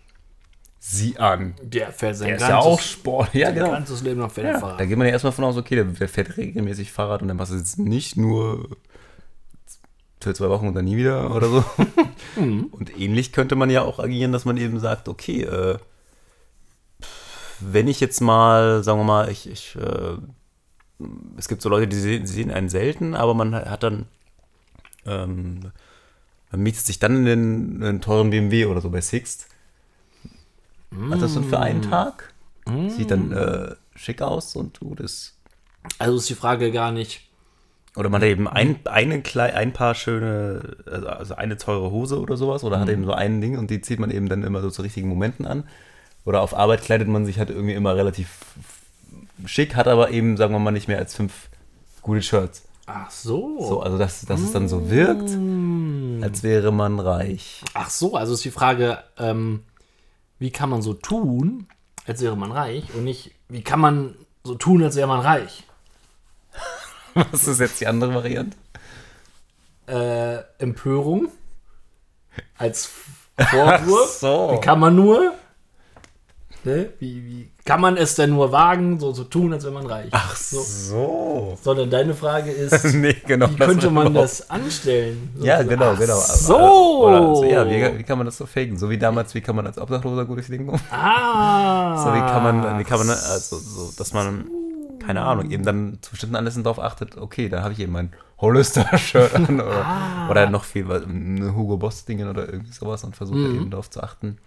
[0.85, 1.55] sieh an.
[1.63, 3.33] Der fährt sein Der ist ja auch Sport.
[3.35, 3.71] Ja, sein genau.
[3.71, 4.79] ganzes Leben noch Ja, Pferdefahren.
[4.79, 7.37] da geht man ja erstmal von aus, okay, der, der fährt regelmäßig Fahrrad und dann
[7.37, 8.69] passt es jetzt nicht nur
[10.21, 11.65] für zwei Wochen und dann nie wieder oder so.
[12.35, 12.69] Mhm.
[12.71, 15.77] Und ähnlich könnte man ja auch agieren, dass man eben sagt, okay, äh,
[17.61, 20.17] wenn ich jetzt mal, sagen wir mal, ich, ich äh,
[21.37, 24.07] es gibt so Leute, die sehen, sehen einen selten, aber man hat dann,
[25.05, 25.73] ähm,
[26.51, 29.49] man mietet sich dann in den, in den teuren BMW oder so bei Sixt.
[31.11, 32.33] Hat das dann für einen Tag?
[32.89, 35.37] Sieht dann äh, schick aus und gut ist.
[35.99, 37.23] Also ist die Frage gar nicht.
[37.97, 42.37] Oder man hat eben ein, eine ein paar schöne, also- also eine teure Hose oder
[42.37, 44.71] sowas, oder hat eben so ein Ding und die zieht man eben dann immer so
[44.71, 45.65] zu richtigen Momenten an.
[46.25, 48.29] Oder auf Arbeit kleidet man sich halt irgendwie immer relativ
[49.45, 51.49] schick, hat aber eben, sagen wir mal, nicht mehr als fünf
[52.01, 52.63] gute Shirts.
[52.87, 53.57] Ach so.
[53.61, 55.29] So, also dass, dass es dann so wirkt.
[55.31, 57.63] Hm, als wäre man reich.
[57.75, 59.61] Ach so, also ist die Frage, ähm,
[60.43, 61.69] wie kann man so tun,
[62.05, 65.63] als wäre man reich und nicht, wie kann man so tun, als wäre man reich?
[67.15, 68.57] Was ist jetzt die andere Variante?
[69.87, 71.29] Äh, Empörung
[72.59, 72.87] als
[73.39, 74.01] Vorwurf.
[74.05, 74.51] Ach so.
[74.53, 75.33] Wie kann man nur?
[76.65, 76.91] Ne?
[77.01, 80.09] Wie, wie kann man es denn nur wagen, so zu tun, als wäre man reich?
[80.13, 80.61] Ach so.
[80.63, 81.59] so.
[81.61, 83.51] Sondern deine Frage ist, nee, genau.
[83.51, 85.31] wie könnte man überhaupt- das anstellen?
[85.41, 85.69] Ja, Sozusagen.
[85.69, 86.19] genau, Ach genau.
[86.21, 87.07] So.
[87.07, 88.79] Oder, so, ja, wie, wie kann man das so faken?
[88.79, 90.81] So wie damals, wie kann man als Obdachloser gut durchs Leben kommen?
[90.91, 91.99] Ah.
[92.05, 94.45] So, wie kann man, wie kann man, also, so, dass man,
[95.05, 98.13] keine Ahnung, eben dann zu bestimmten Anlässen darauf achtet, okay, da habe ich eben mein
[98.41, 100.31] Hollister-Shirt an oder, Ah.
[100.31, 100.87] oder noch viel,
[101.57, 103.55] Hugo Boss-Dingen oder irgendwie sowas und versuche Mhm.
[103.57, 104.39] eben darauf zu achten.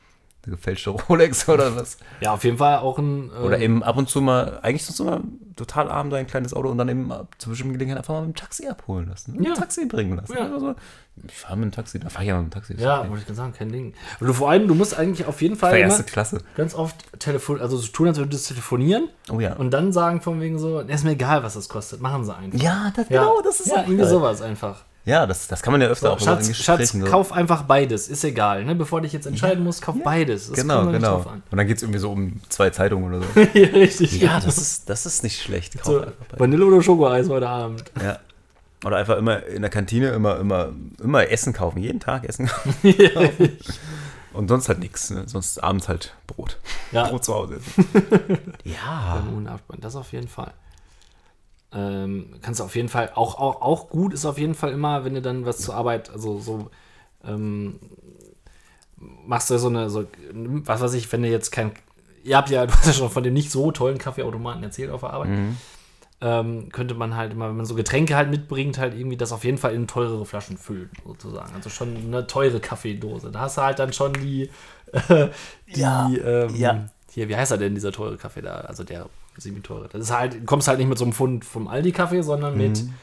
[0.45, 1.97] Eine gefälschte Rolex oder was.
[2.21, 3.29] Ja, auf jeden Fall auch ein.
[3.31, 5.21] äh, Oder eben ab und zu mal, eigentlich sonst immer
[5.55, 8.39] total arm dein kleines Auto und dann eben zu bestimmten Gelegenheiten einfach mal mit dem
[8.39, 9.31] Taxi abholen lassen.
[9.31, 9.53] Mit dem Ja.
[9.55, 10.33] Taxi bringen lassen.
[10.33, 10.45] Ja.
[10.45, 10.75] Einfach so,
[11.27, 12.75] ich fahre mit dem Taxi, dann fahre ich ja mit dem Taxi.
[12.77, 13.09] Ja, okay.
[13.09, 13.93] wollte ich gerade sagen, kein Ding.
[14.19, 16.41] Und du, vor allem, du musst eigentlich auf jeden Für Fall immer erste Klasse.
[16.57, 19.53] ganz oft telefon also so tun, als würdest du telefonieren Oh ja.
[19.53, 22.59] und dann sagen von wegen so, ist mir egal, was das kostet, machen sie einfach.
[22.59, 23.21] ja, das, Ja.
[23.23, 24.07] genau, das ist ja, irgendwie geil.
[24.09, 24.83] sowas einfach.
[25.05, 27.05] Ja, das, das kann man ja öfter auch so in Schatz, Gesprächen Schatz so.
[27.05, 28.73] kauf einfach beides, ist egal, ne?
[28.73, 30.49] Bevor dich jetzt entscheiden musst, kauf beides.
[30.49, 31.15] Das Genau, kommt doch nicht genau.
[31.17, 31.43] drauf an.
[31.51, 33.39] Und dann geht es irgendwie so um zwei Zeitungen oder so.
[33.59, 34.19] ja, richtig.
[34.19, 35.77] ja, das ist, das ist nicht schlecht.
[35.79, 36.05] Kauf so,
[36.37, 37.83] Vanille oder Schokoeis heute Abend.
[38.01, 38.19] ja.
[38.83, 40.69] Oder einfach immer in der Kantine immer, immer,
[41.01, 41.79] immer Essen kaufen.
[41.79, 42.93] Jeden Tag Essen kaufen.
[44.33, 45.09] Und sonst halt nichts.
[45.09, 45.23] Ne?
[45.27, 46.59] Sonst abends halt Brot.
[46.91, 47.85] Ja, Brot zu Hause essen.
[48.63, 49.23] ja.
[49.79, 50.51] das auf jeden Fall.
[51.75, 55.03] Ähm, kannst du auf jeden Fall, auch, auch, auch gut ist auf jeden Fall immer,
[55.03, 56.69] wenn du dann was zur Arbeit, also so,
[57.27, 57.79] ähm,
[58.97, 61.71] machst du so eine, so, was weiß ich, wenn du jetzt kein,
[62.23, 65.01] ihr habt ja, du hast ja schon von dem nicht so tollen Kaffeeautomaten erzählt auf
[65.01, 65.29] der Arbeit,
[66.21, 69.43] ähm, könnte man halt immer, wenn man so Getränke halt mitbringt, halt irgendwie das auf
[69.43, 71.53] jeden Fall in teurere Flaschen füllen, sozusagen.
[71.53, 73.31] Also schon eine teure Kaffeedose.
[73.31, 74.49] Da hast du halt dann schon die,
[74.93, 75.27] äh,
[75.75, 76.85] die, Ja, ähm, ja.
[77.11, 78.61] hier, wie heißt er denn, dieser teure Kaffee da?
[78.61, 79.07] Also der
[79.37, 79.87] semi-teure.
[79.91, 82.83] Das ist halt, du kommst halt nicht mit so einem Pfund vom Aldi-Kaffee, sondern mit,
[82.83, 82.93] Mhm.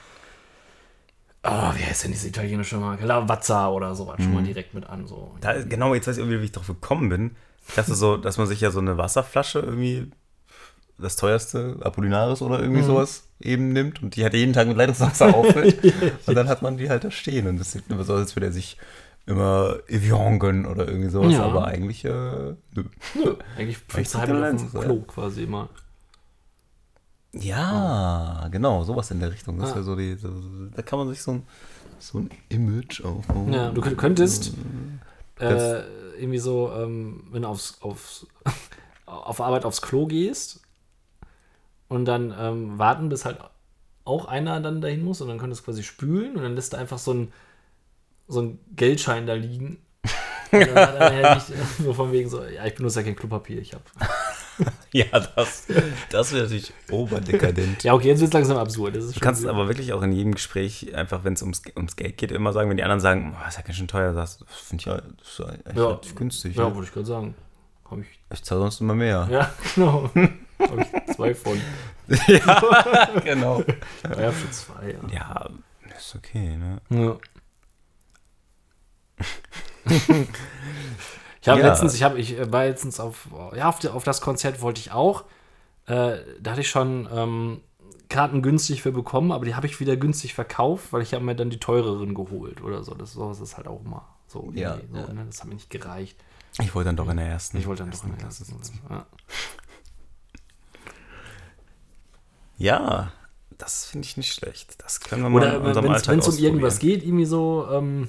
[1.45, 3.05] oh, wie heißt denn diese italienische Marke?
[3.07, 5.07] Lavazza oder sowas, schon mal direkt mit an.
[5.07, 5.35] So.
[5.41, 7.37] Da, genau, jetzt weiß ich irgendwie, wie ich drauf gekommen bin.
[7.68, 10.11] Ich dachte so, dass man sich ja so eine Wasserflasche irgendwie,
[10.99, 15.35] das teuerste, Apollinaris oder irgendwie sowas, eben nimmt und die halt jeden Tag mit Leitungswasser
[15.35, 15.78] auffüllt.
[16.26, 18.37] und dann hat man die halt da stehen und das sieht immer so aus, als
[18.37, 18.76] würde er sich
[19.26, 21.45] immer Evian gönnen oder irgendwie sowas, Ja.
[21.45, 22.85] aber eigentlich, äh, nö.
[23.14, 24.80] Nö, eigentlich fühlst du halt mit auf dem.
[24.80, 25.68] Klo quasi immer.
[27.35, 29.59] Ja, genau, sowas in der Richtung.
[29.59, 29.76] Das Ah.
[29.76, 30.16] wäre so die,
[30.74, 31.47] da kann man sich so ein,
[31.99, 33.53] so ein Image aufbauen.
[33.53, 34.53] Ja, du könnt- könntest
[35.37, 35.83] kannst- äh,
[36.18, 38.26] irgendwie so, ähm, wenn du aufs, aufs,
[39.07, 40.61] auf Arbeit aufs Klo gehst
[41.89, 43.39] und dann ähm, warten, bis halt
[44.05, 46.76] auch einer dann dahin muss und dann könntest du quasi spülen und dann lässt du
[46.76, 47.33] einfach so ein,
[48.28, 49.78] so ein Geldschein da liegen.
[50.53, 53.59] Und dann er halt nicht, so von wegen so, ja, ich benutze ja kein Klopapier,
[53.62, 53.80] ich hab.
[54.92, 55.66] Ja, das,
[56.11, 57.82] das wäre natürlich oberdekadent.
[57.82, 58.94] Ja, okay, jetzt wird es langsam absurd.
[58.96, 61.96] Das ist Du kannst aber wirklich auch in jedem Gespräch, einfach wenn es ums, ums
[61.96, 64.40] Geld geht, immer sagen, wenn die anderen sagen, oh, ist ja ganz schön teuer, sagst
[64.40, 66.00] du, das finde ich ja, das ist ja echt Ja.
[66.14, 66.57] günstig.
[66.57, 66.74] Ja, Ja.
[66.74, 67.34] wollte ich gerade sagen.
[67.90, 68.07] Hab ich.
[68.32, 69.26] Ich zahle sonst immer mehr.
[69.30, 70.11] Ja, genau.
[70.59, 71.59] Hab ich zwei von.
[73.24, 73.62] genau.
[74.18, 75.14] Ja, für zwei, ja.
[75.14, 75.50] Ja,
[75.96, 76.80] ist okay, ne?
[76.90, 77.16] Ja.
[81.43, 81.68] Ich habe Ja.
[81.68, 84.93] letztens, ich habe, ich äh, war letztens auf, ja, auf, auf das Konzert wollte ich
[84.93, 85.24] auch.
[85.86, 87.61] Äh, da hatte ich schon ähm,
[88.09, 91.34] Karten günstig für bekommen, aber die habe ich wieder günstig verkauft, weil ich habe mir
[91.34, 92.95] dann die teureren geholt oder so.
[92.95, 94.51] Das sowas ist halt auch immer so.
[94.55, 95.12] Ja, so ja.
[95.12, 95.24] ne?
[95.26, 96.16] Das hat mir nicht gereicht.
[96.61, 97.57] Ich wollte dann doch in der ersten.
[97.57, 98.80] Ich wollte dann doch ersten in der Klasse ersten sitzen.
[98.88, 99.07] Ja.
[102.59, 103.12] Ja,
[103.59, 104.80] das finde ich nicht schlecht.
[104.82, 108.09] Das können wir mal Oder wenn es um irgendwas geht, irgendwie so, ähm,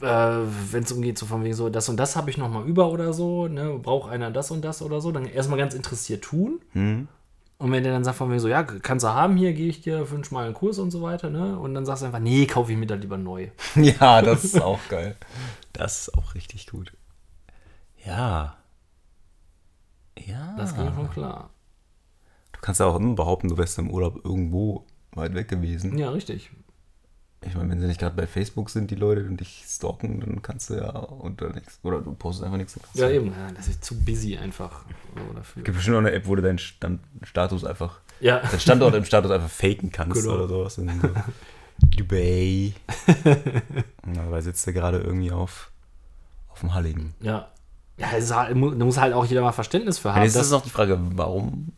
[0.00, 2.66] äh, wenn es umgeht, so von wegen so, das und das habe ich noch mal
[2.66, 6.22] über oder so, ne, braucht einer das und das oder so, dann erstmal ganz interessiert
[6.22, 6.60] tun.
[6.72, 7.08] Hm?
[7.58, 9.82] Und wenn der dann sagt von wegen so, ja, kannst du haben, hier gehe ich
[9.82, 12.72] dir fünfmal einen Kurs und so weiter, ne, und dann sagst du einfach, nee, kaufe
[12.72, 13.48] ich mir dann lieber neu.
[13.76, 15.16] Ja, das ist auch geil.
[15.72, 16.92] Das ist auch richtig gut.
[18.04, 18.56] Ja.
[20.18, 20.54] Ja.
[20.56, 21.50] Das ging schon klar.
[22.52, 25.96] Du kannst ja auch immer behaupten, du wärst im Urlaub irgendwo weit weg gewesen.
[25.98, 26.50] Ja, richtig.
[27.42, 30.42] Ich meine, wenn sie nicht gerade bei Facebook sind, die Leute, und dich stalken, dann
[30.42, 31.78] kannst du ja unter nichts.
[31.82, 32.78] Oder du postest einfach nichts.
[32.94, 34.84] Ja, eben, ja, das ist zu busy einfach
[35.16, 35.60] so dafür.
[35.60, 38.94] Es gibt bestimmt auch eine App, wo du deinen Stand Status einfach, Ja, deinen Standort
[38.94, 40.34] im Status einfach faken kannst Genau.
[40.34, 40.76] oder sowas.
[40.78, 41.08] Und so,
[41.96, 42.74] Dubai.
[44.04, 45.70] Dabei sitzt du gerade irgendwie auf,
[46.48, 47.14] auf dem Halligen.
[47.20, 47.48] ja,
[48.00, 50.22] Ja, es halt, da muss halt auch jeder mal Verständnis für haben.
[50.22, 51.68] Jetzt ist noch die Frage, warum?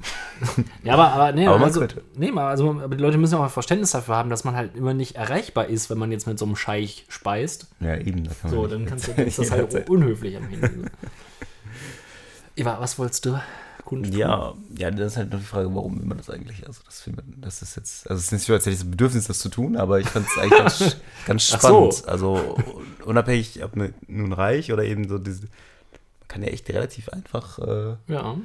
[0.85, 2.03] ja, aber, aber, nee, Aber also, könnte.
[2.17, 5.17] nee, also die Leute müssen auch mal Verständnis dafür haben, dass man halt immer nicht
[5.17, 7.67] erreichbar ist, wenn man jetzt mit so einem Scheich speist.
[7.81, 8.23] Ja, eben.
[8.23, 9.91] Da kann man So, dann kannst du, ist das halt jederzeit.
[9.91, 10.69] unhöflich am Handy.
[12.55, 13.41] Eva, was wolltest du?
[14.11, 16.67] Ja, ja, das ist halt noch die Frage, warum will man das eigentlich?
[16.67, 17.05] Also das,
[17.41, 19.51] das ist jetzt, also es ist nicht so, als hätte ich das Bedürfnis, das zu
[19.51, 20.97] tun, aber ich fand es eigentlich ganz,
[21.27, 21.91] ganz Ach so.
[21.91, 22.09] spannend.
[22.09, 22.57] Also
[23.05, 25.43] unabhängig, ob man nun reich oder eben so diese,
[26.33, 28.37] kann ja echt relativ einfach äh, Ja.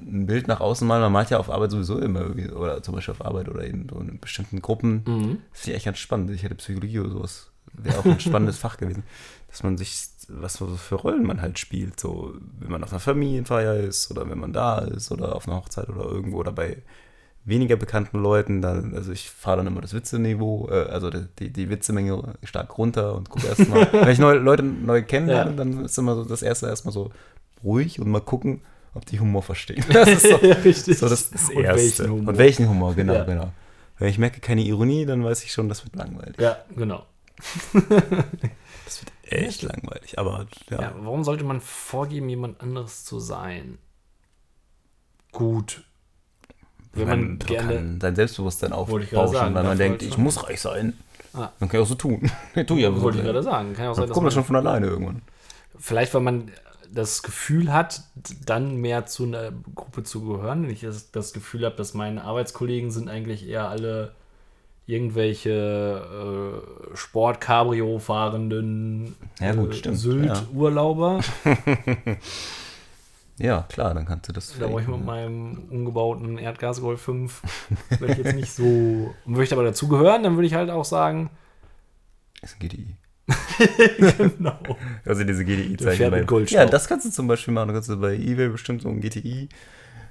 [0.00, 1.02] ein Bild nach außen malen.
[1.02, 3.86] Man malt ja auf Arbeit sowieso immer irgendwie, oder zum Beispiel auf Arbeit oder eben
[3.90, 5.02] so in bestimmten Gruppen.
[5.06, 5.38] Mhm.
[5.52, 6.30] Das finde ich echt ganz spannend.
[6.30, 7.50] Ich hätte Psychologie oder sowas.
[7.72, 9.02] Wäre auch ein spannendes Fach gewesen.
[9.48, 11.98] Dass man sich, was für Rollen man halt spielt.
[12.00, 15.56] So, wenn man auf einer Familienfeier ist oder wenn man da ist oder auf einer
[15.56, 16.82] Hochzeit oder irgendwo oder bei
[17.48, 18.62] weniger bekannten Leuten.
[18.62, 23.14] Dann, also ich fahre dann immer das Witzeniveau, äh, also die, die, Witzemenge stark runter
[23.14, 23.92] und gucke erstmal.
[23.92, 25.56] wenn ich neue Leute neu kennenlerne, Ja.
[25.56, 27.10] dann ist immer so das erste erstmal so
[27.64, 28.60] ruhig und mal gucken,
[28.94, 29.84] ob die Humor verstehen.
[29.92, 30.98] Das ist so, ja, richtig.
[30.98, 31.80] so das, das Und Erste.
[32.04, 32.28] welchen Humor.
[32.28, 33.24] Und welchen Humor, genau, Ja.
[33.24, 33.52] genau.
[33.98, 36.36] Wenn ich merke, keine Ironie, dann weiß ich schon, das wird langweilig.
[36.38, 37.04] Ja, genau.
[38.84, 40.18] Das wird echt langweilig.
[40.18, 43.76] Aber ja, Ja, warum sollte man vorgeben, jemand anderes zu sein?
[45.32, 45.84] Gut.
[46.92, 47.98] Wenn man gerne.
[48.00, 50.24] sein Selbstbewusstsein ich aufbauschen, sagen, weil man denkt, ich schon.
[50.24, 50.94] muss reich sein.
[51.34, 51.50] Ah.
[51.60, 52.30] Man kann ja auch so tun.
[52.66, 53.02] tu ja so.
[53.02, 53.74] Wollte ich gerade sagen.
[53.74, 55.22] Kann auch sein, Dann kommt das schon von alleine irgendwann.
[55.78, 56.50] vielleicht, weil man
[56.92, 58.02] das Gefühl hat,
[58.46, 60.62] dann mehr zu einer Gruppe zu gehören.
[60.64, 64.14] Wenn ich das, das Gefühl habe, dass meine Arbeitskollegen sind eigentlich eher alle
[64.86, 66.62] irgendwelche
[66.92, 71.20] äh, Sport-Cabrio fahrenden Ja, gut, äh, Sylt-Urlauber.
[71.44, 71.54] Ja,
[73.68, 74.56] klar, dann kannst du das.
[74.58, 77.42] Da brauche ich mit meinem umgebauten Erdgas-Golf 5
[78.00, 78.64] wäre ich jetzt nicht so.
[78.64, 81.30] Und würde ich aber dazugehören, dann würde ich halt auch sagen,
[82.42, 82.96] Ist ein GTI.
[84.18, 84.58] genau.
[85.04, 86.10] Also diese GTI-Zeichen.
[86.26, 86.44] bei-.
[86.48, 87.68] Ja, das kannst du zum Beispiel machen.
[87.68, 89.48] Du kannst du bei Ebay bestimmt so ein GTI-Dinge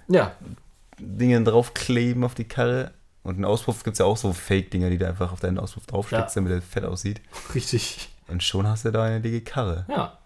[0.08, 2.92] Ja, draufkleben auf die Karre.
[3.24, 5.86] Und einen Auspuff gibt es ja auch so Fake-Dinger, die du einfach auf deinen Auspuff
[5.86, 6.42] draufsteckst, Ja.
[6.42, 7.22] damit der fett aussieht.
[7.56, 8.10] richtig.
[8.30, 9.86] Und schon hast du da eine dicke Karre.
[9.90, 10.17] Ja.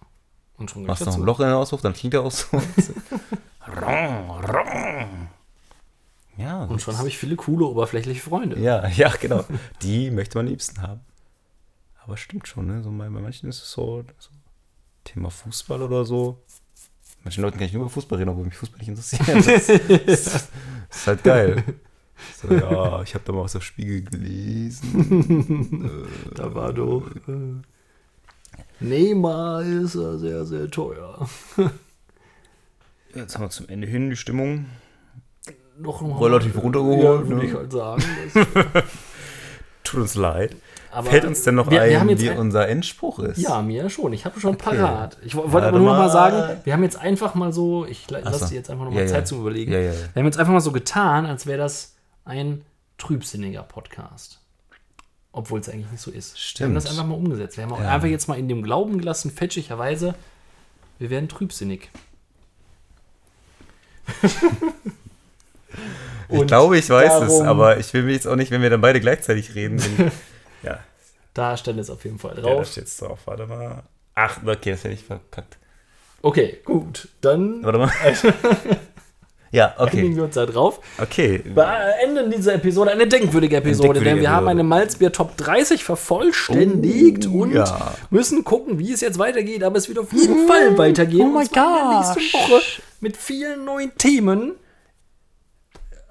[0.62, 2.45] Und schon Machst noch ein Loch in den Auspuff, dann fliegt der auch so.
[6.38, 8.59] Ja, Und schon habe ich viele coole oberflächliche Freunde.
[8.59, 9.43] Ja, ja, genau.
[9.82, 11.01] Die möchte man am liebsten haben.
[12.03, 12.84] Aber stimmt schon, ne?
[12.84, 14.30] So bei, bei manchen ist es so, so
[15.03, 16.43] Thema Fußball oder so.
[17.24, 19.28] Manchen Leuten kann ich nur über Fußball reden, obwohl mich Fußball nicht interessiert.
[19.28, 20.49] Das, das, das
[20.91, 21.64] ist halt geil.
[22.39, 25.97] So, ja, ich habe da mal was auf Spiegel gelesen.
[26.36, 27.09] Da war doch.
[27.28, 27.62] Äh,
[28.82, 31.28] Neymar ist ja sehr, sehr teuer.
[33.16, 34.66] Jetzt haben wir zum Ende hin die Stimmung.
[35.78, 37.46] Noch ein Relativ runtergeholt, Ja, würde ne?
[37.46, 38.04] ich halt sagen.
[39.84, 40.56] Tut uns leid.
[40.92, 43.38] aber Fällt uns denn noch wir, ein, wir wie ein, unser Endspruch ist?
[43.40, 44.14] Ja, mir schon.
[44.14, 44.78] Ich habe schon Okay.
[44.78, 45.18] parat.
[45.24, 46.10] Ich wo- wollte aber nur noch mal mal.
[46.12, 48.46] sagen, wir haben jetzt einfach mal so, ich lasse so.
[48.48, 49.26] dir jetzt einfach noch mal Ja, Zeit ja.
[49.26, 49.72] zum Überlegen.
[49.74, 49.80] Ja.
[49.80, 52.64] Wir haben jetzt einfach mal so getan, als wäre das ein
[52.98, 54.41] trübsinniger Podcast.
[55.34, 56.34] Obwohl es eigentlich nicht so ist.
[56.36, 56.76] Wir haben Stimmt.
[56.78, 57.56] das einfach mal umgesetzt.
[57.58, 57.90] Wir haben auch Ja.
[57.96, 60.14] einfach jetzt mal in dem Glauben gelassen, fälschlicherweise,
[61.00, 61.90] wir werden trübsinnig.
[66.30, 68.70] Ich glaube, ich weiß es, darum- aber ich will mich jetzt auch nicht, wenn wir
[68.70, 69.82] dann beide gleichzeitig reden.
[70.64, 70.80] Ja,
[71.34, 72.68] Da stand es auf jeden Fall ja, da drauf.
[72.68, 73.18] steht's drauf.
[73.26, 73.82] Warte mal.
[74.14, 75.58] Ach, okay, das hätte ich verkackt.
[76.22, 77.08] okay, gut.
[77.22, 77.92] Dann Warte mal.
[79.52, 80.16] ja, einigen okay.
[80.16, 80.80] wir uns da drauf.
[81.02, 81.39] Okay.
[81.39, 84.52] beenden dieser Episode eine denkwürdige Episode, denkwürdige denn wir haben Episode.
[84.52, 87.93] eine Malzbier Top 30 vervollständigt Oh, und ja.
[88.10, 89.64] müssen gucken, wie es jetzt weitergeht.
[89.64, 91.22] Aber es wird auf jeden Fall weitergehen.
[91.22, 92.16] Oh my und zwar in der gosh.
[92.16, 92.62] nächsten Woche
[93.02, 94.54] mit vielen neuen Themen.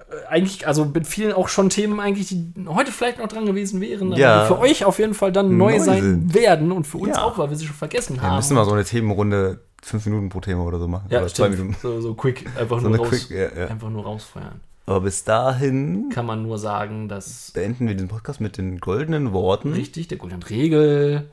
[0.09, 3.79] Äh, Eigentlich, also mit vielen auch schon Themen eigentlich, die heute vielleicht noch dran gewesen
[3.81, 4.45] wären, aber Ja.
[4.45, 6.33] für euch auf jeden Fall dann neu, Neu sein sind.
[6.33, 7.23] werden und für uns Ja.
[7.23, 8.35] auch, weil wir sie schon vergessen Wir haben.
[8.35, 11.07] müssen mal so eine Themenrunde fünf Minuten pro Thema oder so machen.
[11.09, 11.49] ja, oder zwei.
[11.49, 11.75] Minuten.
[11.81, 13.67] So, so quick, einfach So nur raus, Quick, ja, ja.
[13.67, 14.59] einfach nur rausfeuern.
[14.85, 19.31] Aber bis dahin Kann man nur sagen, dass beenden wir den Podcast mit den goldenen
[19.31, 19.73] Worten.
[19.73, 21.29] Richtig, der goldenen Regel.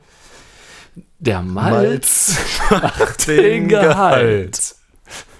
[1.19, 2.37] Der Malz,
[2.69, 4.75] Malz macht den Gehalt.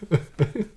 [0.09, 0.67] Gehalt.